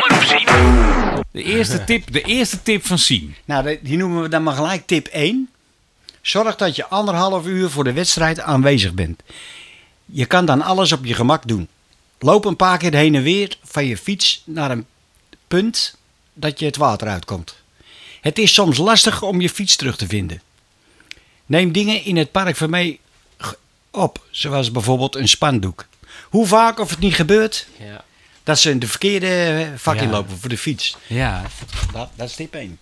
[0.00, 1.24] Kom maar op, Siem.
[1.30, 3.34] De eerste tip, de eerste tip van Siem.
[3.44, 5.48] Nou, die noemen we dan maar gelijk tip 1.
[6.22, 9.22] Zorg dat je anderhalf uur voor de wedstrijd aanwezig bent.
[10.04, 11.68] Je kan dan alles op je gemak doen.
[12.18, 14.86] Loop een paar keer heen en weer van je fiets naar een
[15.48, 15.96] punt
[16.34, 17.56] dat je het water uitkomt.
[18.20, 20.42] Het is soms lastig om je fiets terug te vinden.
[21.46, 22.98] Neem dingen in het park van mij
[23.38, 23.54] g-
[23.90, 25.86] op, zoals bijvoorbeeld een spandoek.
[26.24, 28.04] Hoe vaak of het niet gebeurt Ja.
[28.48, 30.00] Dat ze in de verkeerde vak Ja.
[30.02, 30.96] inlopen voor de fiets.
[31.06, 31.42] Ja.
[31.92, 32.78] Dat, dat is tip 1.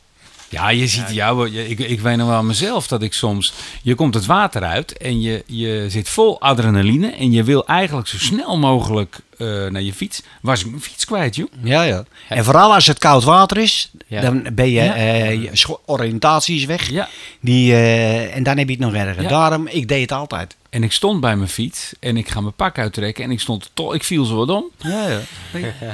[0.49, 1.51] Ja, je ziet jou.
[1.51, 3.53] Ik, ik weet nog wel aan mezelf dat ik soms.
[3.83, 7.11] Je komt het water uit en je, je zit vol adrenaline.
[7.11, 10.23] En je wil eigenlijk zo snel mogelijk eh, naar je fiets.
[10.41, 11.47] Was ik mijn fiets kwijt, joh?
[11.63, 12.05] Ja, ja.
[12.29, 14.21] En vooral als het koud water is, Ja.
[14.21, 14.95] dan ben je, Ja.
[14.95, 16.91] eh, je oriëntatie is weg.
[16.91, 17.09] Ja.
[17.41, 19.23] Die, eh, en dan heb je het nog erger.
[19.23, 19.29] Ja.
[19.29, 20.57] Daarom, ik deed het altijd.
[20.71, 23.25] En ik stond bij mijn fiets en ik ga mijn pak uittrekken.
[23.25, 23.95] En ik stond toch.
[23.95, 24.65] Ik viel zo wat om.
[24.79, 25.21] Ja, ja.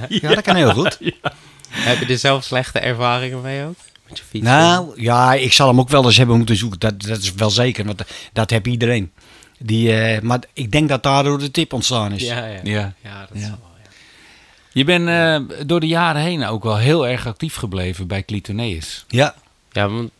[0.09, 0.98] ja dat kan heel goed.
[1.70, 3.76] Heb je er zelf slechte ervaringen mee ook?
[4.12, 4.44] Met je fiets?
[4.44, 6.78] Nou, ja, ik zal hem ook wel eens hebben moeten zoeken.
[6.78, 8.02] Dat, dat is wel zeker, want
[8.32, 9.12] dat heb iedereen.
[9.58, 12.22] Die, eh, maar ik denk dat daardoor de tip ontstaan is.
[12.22, 12.60] Ja, ja.
[12.62, 12.94] Ja.
[13.02, 13.40] Ja, dat Ja.
[13.40, 13.90] is wel, ja.
[14.72, 19.04] Je bent eh, door de jaren heen ook wel heel erg actief gebleven bij Clitoneus.
[19.08, 19.34] Ja.
[19.72, 20.10] Ja, want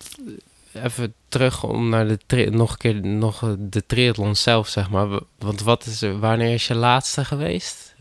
[0.72, 5.09] eh, even terug om naar de nog een keer nog de triathlon zelf, zeg maar.
[5.38, 7.95] Want wat is er, wanneer is je laatste geweest?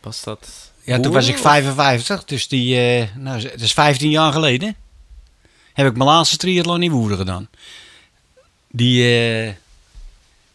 [0.00, 0.72] Was dat?
[0.82, 4.76] Ja, toen was ik 55, dus die, eh, nou, het is 15 jaar geleden.
[5.78, 7.48] Heb ik mijn laatste triathlon in Woerden gedaan.
[8.70, 9.52] Die, eh,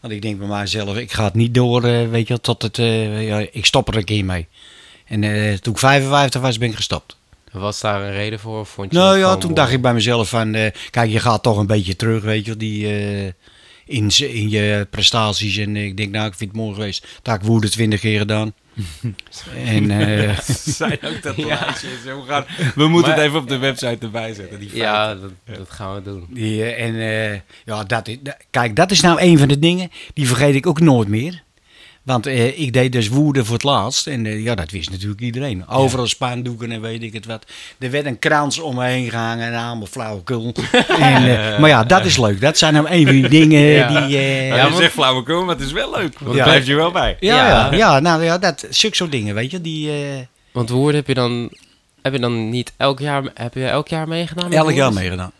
[0.00, 2.78] want ik denk bij mijzelf, ik ga het niet door, eh, weet je tot het,
[2.78, 4.46] eh, ja, ik stop er een keer mee.
[5.04, 5.20] En
[5.60, 7.16] toen ik 55 was, ben ik gestopt.
[7.52, 8.60] Was daar een reden voor?
[8.60, 9.54] Of vond je Nou ja, toen mooi?
[9.54, 10.52] dacht ik bij mezelf van,
[10.90, 12.86] kijk, je gaat toch een beetje terug, weet je die,
[13.86, 15.56] in, in je prestaties.
[15.56, 17.02] En ik denk, nou, ik vind het mooi geweest.
[17.22, 18.52] Dat heb ik Woerden 20 keer gedaan.
[19.64, 20.38] En eh,
[20.80, 22.44] Zijn ook dat lijstje zo gaan.
[22.74, 24.60] We moeten het even op de website erbij zetten.
[24.60, 26.26] Die Ja, dat, dat gaan we doen.
[26.30, 28.16] Die, eh, en eh, ja, dat is,
[28.50, 31.42] kijk, dat is nou een van de dingen, die vergeet ik ook nooit meer.
[32.04, 34.06] Want eh, ik deed dus woede voor het laatst.
[34.06, 35.68] En eh, ja, dat wist natuurlijk iedereen.
[35.68, 37.44] Overal spandoeken en weet ik het wat.
[37.78, 40.52] Er werd een krans om me heen gehangen en allemaal flauwekul.
[40.98, 42.40] en, eh, maar ja, dat is leuk.
[42.40, 43.88] Dat zijn nou een van die dingen Ja.
[44.06, 44.16] die...
[44.18, 46.18] eh, Ja, zegt flauwekul, maar het is wel leuk.
[46.18, 46.42] Want Ja.
[46.44, 47.16] blijft je wel bij.
[47.20, 47.48] ja, Ja.
[47.70, 47.76] ja.
[47.76, 49.60] Ja, nou ja, dat, zulke soort dingen, weet je.
[49.60, 49.96] Die, eh,
[50.52, 51.52] Want Woerden heb je dan...
[52.02, 53.22] Heb je dan niet elk jaar...
[53.34, 54.52] Heb je elk jaar meegedaan?
[54.52, 55.32] elk jaar meegedaan.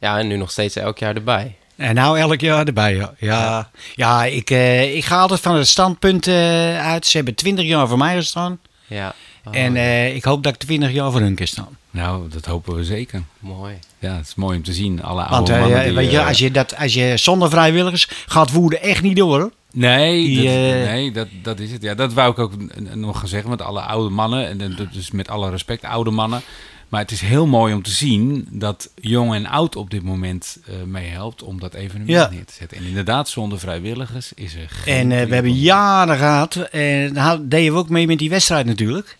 [0.00, 1.56] Ja, en nu nog steeds elk jaar erbij.
[1.78, 3.14] En nou elk jaar erbij, ja.
[3.18, 7.06] Ja, ja ik, eh, ik ga altijd van het standpunt eh, uit.
[7.06, 8.58] Ze hebben 20 jaar voor mij gestaan.
[8.86, 9.14] Ja.
[9.44, 11.76] Oh, En eh, ik hoop dat ik 20 jaar voor hun kan staan.
[11.90, 13.22] Nou, dat hopen we zeker.
[13.38, 13.74] mooi.
[13.98, 15.02] Ja, het is mooi om te zien.
[15.02, 18.08] Alle Want oude eh, mannen die, weet je, als je, dat, als je zonder vrijwilligers
[18.26, 19.52] gaat woeden echt niet door.
[19.72, 20.54] Nee, Die, dat,
[20.90, 21.82] nee dat, dat is het.
[21.82, 22.52] Ja, dat wou ik ook
[22.94, 24.48] nog gaan zeggen met alle oude mannen.
[24.48, 26.40] En dat is met alle respect, oude mannen.
[26.88, 30.58] Maar het is heel mooi om te zien dat jong en oud op dit moment
[30.66, 32.28] eh meehelpt om dat evenement Ja.
[32.30, 32.78] neer te zetten.
[32.78, 34.94] En inderdaad, zonder vrijwilligers is er geen...
[35.12, 36.56] En eh, we hebben jaren gehad.
[36.56, 39.16] En daar deden we ook mee met die wedstrijd natuurlijk.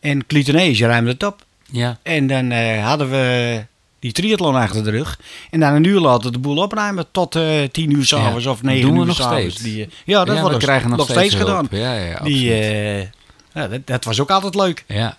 [0.00, 1.44] En Clitoneus ruimde het op.
[1.70, 3.64] Ja, En dan eh, hadden we
[3.98, 5.20] die triathlon achter de rug.
[5.50, 7.30] En dan een uur later de boel opruimen tot
[7.72, 8.50] 10 uur s'avonds Ja.
[8.50, 9.56] of 9 Doen we uur nog steeds.
[9.56, 11.66] Die, ja, dat ja, wordt we krijgen nog, steeds, gedaan.
[11.70, 13.08] Ja, ja, Die,
[13.52, 14.84] dat, dat was ook altijd leuk.
[14.88, 15.16] ja.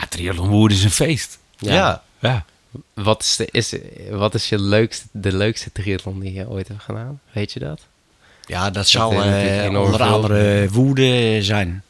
[0.00, 1.38] Ja, triathlon Woerden is een feest.
[1.58, 2.02] Ja.
[2.18, 2.44] Ja.
[2.94, 3.74] Wat, is de, is,
[4.10, 7.20] wat is je leukste, de leukste triathlon die je ooit hebt gedaan?
[7.32, 7.80] Weet je dat?
[8.46, 11.82] Ja, dat eh, enorm onder andere woede zijn.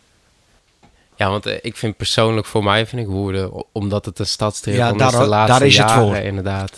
[1.16, 4.26] Ja, want eh, ik vind persoonlijk voor mij vind ik Woerden, o- omdat het een
[4.26, 6.16] stadstriathlon Ja, is de laatste daar is het jaren voor.
[6.16, 6.72] inderdaad.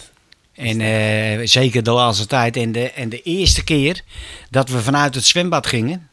[0.55, 2.57] En eh, zeker de laatste tijd.
[2.57, 4.03] En de, en de eerste keer
[4.51, 6.09] dat we vanuit het zwembad gingen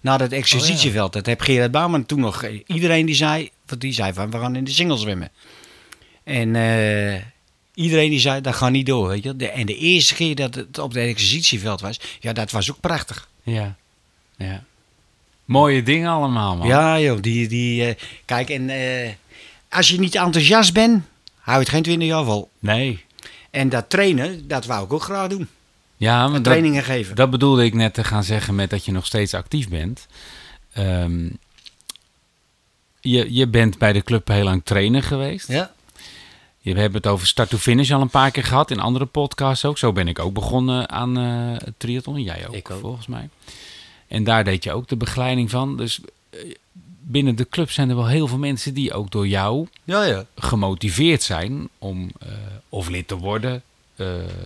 [0.00, 1.12] naar het exercitieveld.
[1.12, 2.44] Dat heb Gerard Bouwman toen nog.
[2.66, 5.30] Iedereen die zei, want die zei van we gaan in de single zwemmen.
[6.24, 7.22] En eh,
[7.74, 9.08] iedereen die zei dat gaat niet door.
[9.08, 9.36] Weet je?
[9.36, 12.80] De, en de eerste keer dat het op het exercitieveld was, ja, dat was ook
[12.80, 13.28] prachtig.
[13.42, 13.76] Ja.
[14.36, 14.64] ja.
[15.44, 16.66] Mooie dingen allemaal, man.
[16.66, 17.94] Ja, joh, die, die, eh,
[18.24, 19.12] kijk, en eh,
[19.68, 21.04] als je niet enthousiast bent,
[21.38, 22.50] hou je het geen 20 jaar vol.
[22.58, 23.04] Nee.
[23.50, 25.48] En dat trainen, dat wou ik ook graag doen.
[25.96, 27.16] Ja, maar dat, Trainingen geven.
[27.16, 30.06] dat bedoelde ik net te gaan zeggen met dat je nog steeds actief bent.
[30.72, 31.28] Ehm,
[33.10, 35.48] je, je bent bij de club heel lang trainer geweest.
[35.48, 35.72] Ja.
[36.58, 39.06] Je we hebben het over start to finish al een paar keer gehad in andere
[39.06, 39.78] podcasts ook.
[39.78, 41.24] Zo ben ik ook begonnen aan eh
[41.66, 42.22] het triathlon.
[42.22, 42.80] Jij ook, Ik ook.
[42.80, 43.28] volgens mij.
[44.08, 45.76] En daar deed je ook de begeleiding van.
[45.76, 46.00] Dus
[46.30, 46.38] eh,
[47.00, 50.24] binnen de club zijn er wel heel veel mensen die ook door jou Ja, ja.
[50.36, 52.28] gemotiveerd zijn om eh,
[52.68, 53.62] of lid te worden.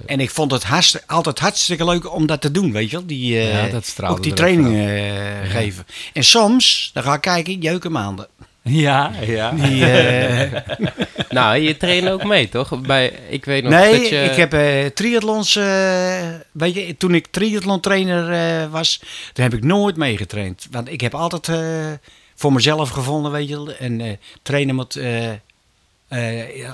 [0.07, 3.07] En ik vond het hartst- altijd hartstikke leuk om dat te doen, weet je wel.
[3.07, 5.87] Die, Ja, dat ook die trainingen geven.
[6.13, 8.27] En soms, dan ga ik kijken, jeukenmaanden.
[8.63, 9.51] Ja, ja.
[9.51, 10.61] Die, eh,
[11.31, 12.81] nou, je traint ook mee, toch?
[12.81, 14.23] Bij, ik weet nog nee, dat je...
[14.23, 19.03] ik heb eh triathlons, eh, weet je, toen ik triathlon trainer eh, was,
[19.33, 20.67] toen heb ik nooit meegetraind.
[20.71, 21.51] Want ik heb altijd
[22.35, 23.77] voor mezelf gevonden, weet je.
[23.79, 25.01] En trainen moet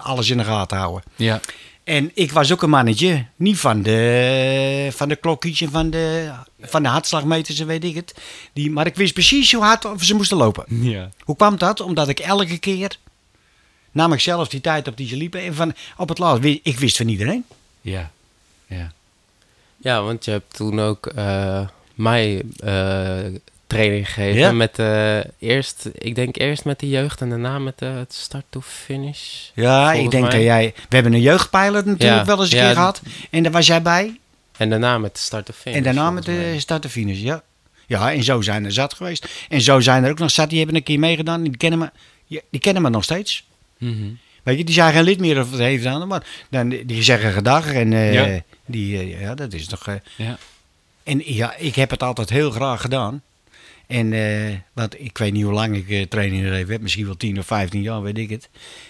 [0.02, 1.02] alles in de gaten houden.
[1.16, 1.40] ja.
[1.86, 3.26] En ik was ook een mannetje.
[3.36, 7.94] Niet van de, van de klokjes en van de, van de hartslagmeters en weet ik
[7.94, 8.14] het.
[8.52, 10.64] Die, maar ik wist precies hoe hard of ze moesten lopen.
[10.68, 11.10] ja.
[11.24, 11.80] Hoe kwam dat?
[11.80, 12.98] Omdat ik elke keer
[13.92, 15.40] nam ik zelf die tijd op die ze liepen.
[15.40, 17.44] En van, op het laatst, ik wist van iedereen.
[17.80, 18.10] Ja.
[18.66, 18.92] Ja.
[19.76, 23.24] Ja, want je hebt toen ook eh, mij eh,
[23.66, 24.40] training gegeven.
[24.40, 24.52] Ja.
[24.52, 28.44] Met eh, eerst, ik denk eerst met de jeugd en daarna met eh, het start
[28.50, 29.48] to finish.
[29.54, 30.32] Ja, ik denk mij.
[30.32, 30.72] dat jij...
[30.88, 33.02] We hebben een jeugdpilot natuurlijk Ja, wel eens een ja, keer gehad.
[33.30, 34.18] En daar was jij bij.
[34.56, 35.78] En daarna met de start to finish.
[35.78, 36.52] en daarna met mij.
[36.52, 37.42] de start to finish, ja.
[37.86, 39.28] Ja, en zo zijn er zat geweest.
[39.48, 41.42] En zo zijn er ook nog zat, die hebben een keer meegedaan.
[41.42, 41.90] Die kennen me,
[42.50, 43.44] die kennen me nog steeds.
[43.78, 44.04] Mhm.
[44.42, 47.32] Weet je, die zijn geen lid meer of wat heeft aan, maar dan, die zeggen
[47.32, 47.72] gedag.
[47.72, 48.40] En Ja.
[48.66, 49.86] die, ja, dat is toch...
[50.16, 50.38] Ja.
[51.02, 53.22] En ja, ik heb het altijd heel graag gedaan.
[53.86, 56.80] En, eh, want ik weet niet hoe lang ik eh, training heb.
[56.80, 58.48] Misschien wel 10 of 15 jaar, weet ik het.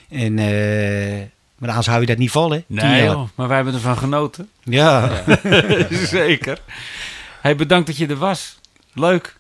[0.09, 1.27] En, eh,
[1.59, 2.65] maar anders hou je dat niet vol, hè?
[2.67, 4.49] Nee, joh, maar wij hebben ervan genoten.
[4.63, 5.23] Ja,
[5.91, 6.61] Zeker.
[7.41, 8.59] Hey, bedankt dat je er was.
[8.93, 9.37] Leuk.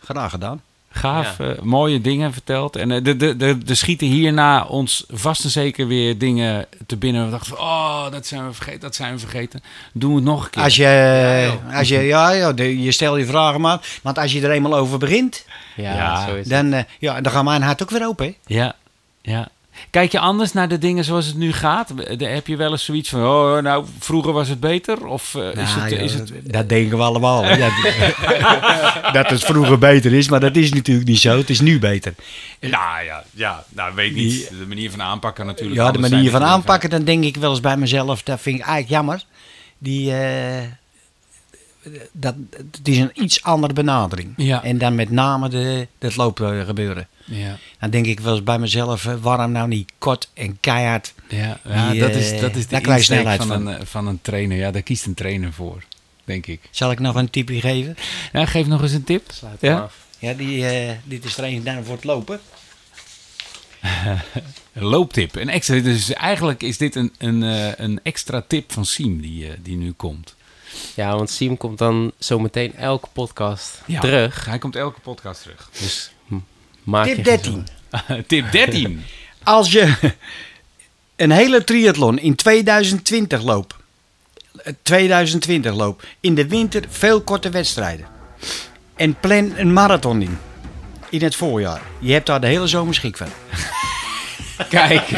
[0.00, 0.62] graag gedaan.
[0.94, 2.76] Gaaf, eh, mooie dingen verteld.
[2.76, 6.96] En eh, de, de, de, de schieten hierna ons vast en zeker weer dingen te
[6.96, 7.24] binnen.
[7.24, 9.62] We dachten van, oh, dat zijn we vergeten, dat zijn we vergeten.
[9.92, 10.62] Doen we het nog een keer.
[10.62, 13.80] Als je, als je, ja, ja, de- je stelt je vragen maar.
[14.02, 15.44] Want als je er eenmaal over begint,
[15.76, 18.26] Ja, Ja, dan, eh, ja, dan gaat mijn hart ook weer open.
[18.26, 18.32] Hè?
[18.46, 18.74] Ja,
[19.22, 19.48] ja.
[19.90, 22.18] Kijk je anders naar de dingen zoals het nu gaat?
[22.18, 25.06] De- Heb je wel eens zoiets van, oh, nou, vroeger was het beter?
[25.06, 26.32] Of eh, is, Nou, het, ja, is het...
[26.42, 27.42] Dat denken we allemaal.
[29.12, 31.36] dat het vroeger beter is, maar dat is natuurlijk niet zo.
[31.36, 32.14] Het is nu beter.
[32.60, 34.48] Nou ja, ja, nou weet niet.
[34.58, 35.76] De manier van aanpakken natuurlijk.
[35.80, 38.62] Ja, de manier van aanpakken, dan denk ik wel eens bij mezelf, dat vind ik
[38.64, 39.24] eigenlijk jammer.
[39.78, 40.62] Die, eh,
[42.12, 42.34] dat,
[42.70, 44.32] het is een iets andere benadering.
[44.36, 44.62] Ja.
[44.64, 47.08] En dan met name de, het loopgebeuren.
[47.24, 51.14] Ja, Dan denk ik wel eens bij mezelf, eh, waarom nou niet kort en keihard?
[51.28, 53.66] ja, ja Die, dat, eh, is, dat is de insteek snelheid van, van.
[53.66, 54.56] Een, eh, van een trainer.
[54.56, 55.84] Ja, daar kiest een trainer voor,
[56.24, 56.60] denk ik.
[56.70, 57.96] Zal ik nog een tipje geven?
[58.32, 59.30] Ja, geef nog eens een tip.
[59.32, 59.78] Sluit Ja?
[59.78, 59.96] af.
[60.18, 62.40] Ja, die, eh, dit is er een dan voor het lopen.
[64.72, 65.34] Een looptip.
[65.36, 69.46] Een extra, dus eigenlijk is dit een, een, eh, een extra tip van Siem die,
[69.46, 70.34] eh, die nu komt.
[70.94, 74.00] Ja, want Siem komt dan zometeen elke podcast Ja.
[74.00, 74.44] terug.
[74.44, 75.68] Hij komt elke podcast terug.
[75.80, 76.12] Dus
[76.82, 77.66] maak Tip geen 13.
[78.26, 79.04] tip 13.
[79.42, 79.94] Als je
[81.16, 83.74] een hele triathlon in 2020 loopt,
[84.62, 88.06] eh, 2020 loopt, in de winter veel korte wedstrijden.
[88.96, 90.38] En plan een marathon in,
[91.10, 91.82] in het voorjaar.
[91.98, 93.28] Je hebt daar de hele zomer schik van.
[94.68, 95.08] Kijk.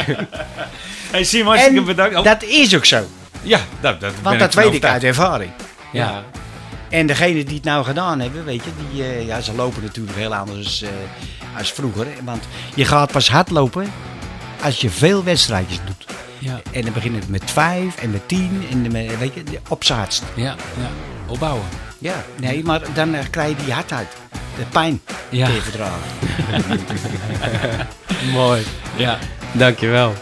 [1.11, 2.15] Hey Siem, hartstikke bedankt.
[2.15, 3.05] Oh, dat is ook zo.
[3.45, 5.51] Ja, dat, dat ben Want dat weet ik uit ervaring.
[5.91, 6.23] Ja.
[6.89, 10.17] En degenen die het nou gedaan hebben, weet je, die, eh, ja, ze lopen natuurlijk
[10.17, 10.89] heel anders eh,
[11.57, 12.07] als vroeger.
[12.23, 12.43] Want
[12.75, 13.91] je gaat pas hardlopen
[14.63, 16.05] als je veel wedstrijdjes doet.
[16.39, 19.83] Ja, En dan begint het met vijf en met tien en met, weet je, op
[19.83, 20.55] ja, ja.
[21.27, 21.65] Opbouwen.
[21.97, 24.07] Ja, nee, maar dan eh, krijg je die hardheid.
[24.57, 25.47] De pijn Ja.
[25.47, 26.01] je verdragen.
[28.33, 28.63] Mooi.
[28.95, 29.17] Ja.
[29.51, 30.13] Dankjewel.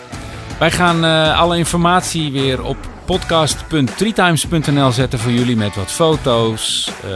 [0.59, 6.91] Wij gaan eh, alle informatie weer op podcast.treetimes.nl zetten voor jullie met wat foto's.
[7.03, 7.09] eh,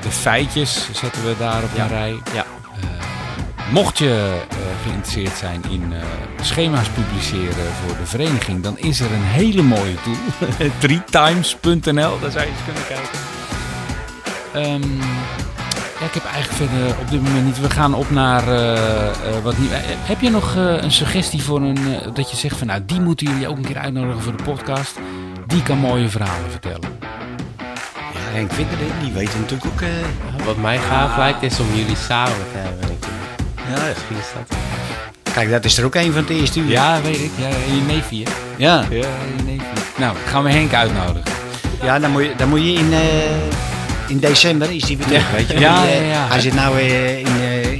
[0.00, 1.82] de feitjes zetten we daar op Ja.
[1.82, 2.16] een rij.
[2.34, 2.44] Ja.
[3.70, 5.98] Mocht je eh, geïnteresseerd zijn in eh,
[6.40, 10.48] schema's publiceren voor de vereniging, dan is er een hele mooie tool.
[10.78, 13.18] Treetimes.nl, daar zou je eens kunnen kijken.
[14.52, 15.00] Ehm,
[16.00, 17.60] ja, ik heb eigenlijk verder op dit moment niet.
[17.60, 19.12] We gaan op naar eh, eh,
[19.42, 19.70] wat nieuw.
[19.70, 21.78] eh, heb je nog eh, een suggestie voor een.
[22.02, 24.42] eh, dat je zegt van nou, die moeten jullie ook een keer uitnodigen voor de
[24.42, 24.98] podcast?
[25.52, 26.80] Die kan mooie verhalen vertellen.
[28.12, 29.80] Ja, Henk Vikker, die weet natuurlijk ook...
[29.80, 29.88] eh,
[30.46, 32.90] Wat mij gaaf lijkt is om jullie samen te hebben.
[32.90, 33.04] Ik-
[33.76, 34.58] ja, Misschien is dat...
[35.34, 36.68] kijk, dat is er ook een van het eerste uur.
[36.70, 37.30] Ja, weet ik.
[37.36, 38.24] Ja, je neefje.
[38.56, 38.96] Ja, Ja,
[39.36, 39.66] je neefje.
[39.96, 41.32] Nou, gaan we Henk uitnodigen.
[41.82, 43.00] ja dan, moet je, dan moet je in, eh,
[44.06, 45.58] in december, is die weer terug, weet je.
[45.58, 46.26] Ja, eh, ja, ja.
[46.28, 47.26] Hij zit nou in,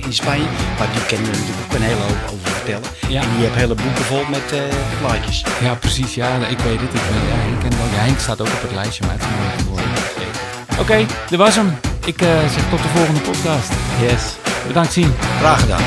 [0.04, 0.44] in Spanje.
[0.78, 2.88] Maar die kennen we natuurlijk ook een hele hoop over vertellen.
[3.08, 3.22] Ja.
[3.22, 4.60] En die hebt hele boeken vol met uh,
[5.00, 5.44] plaatjes.
[5.60, 6.14] Ja, precies.
[6.14, 6.94] Ja, ik weet het.
[7.00, 7.70] Ik weet ja, Henk en.
[7.94, 9.22] Ja, Henk staat ook op het lijstje, maar het
[9.60, 9.82] is mooi.
[10.70, 11.78] Oké, okay, dat was hem.
[12.04, 13.70] Ik eh, zeg tot de volgende podcast.
[14.00, 14.22] Yes.
[14.66, 15.14] Bedankt, zien.
[15.38, 15.82] Graag gedaan.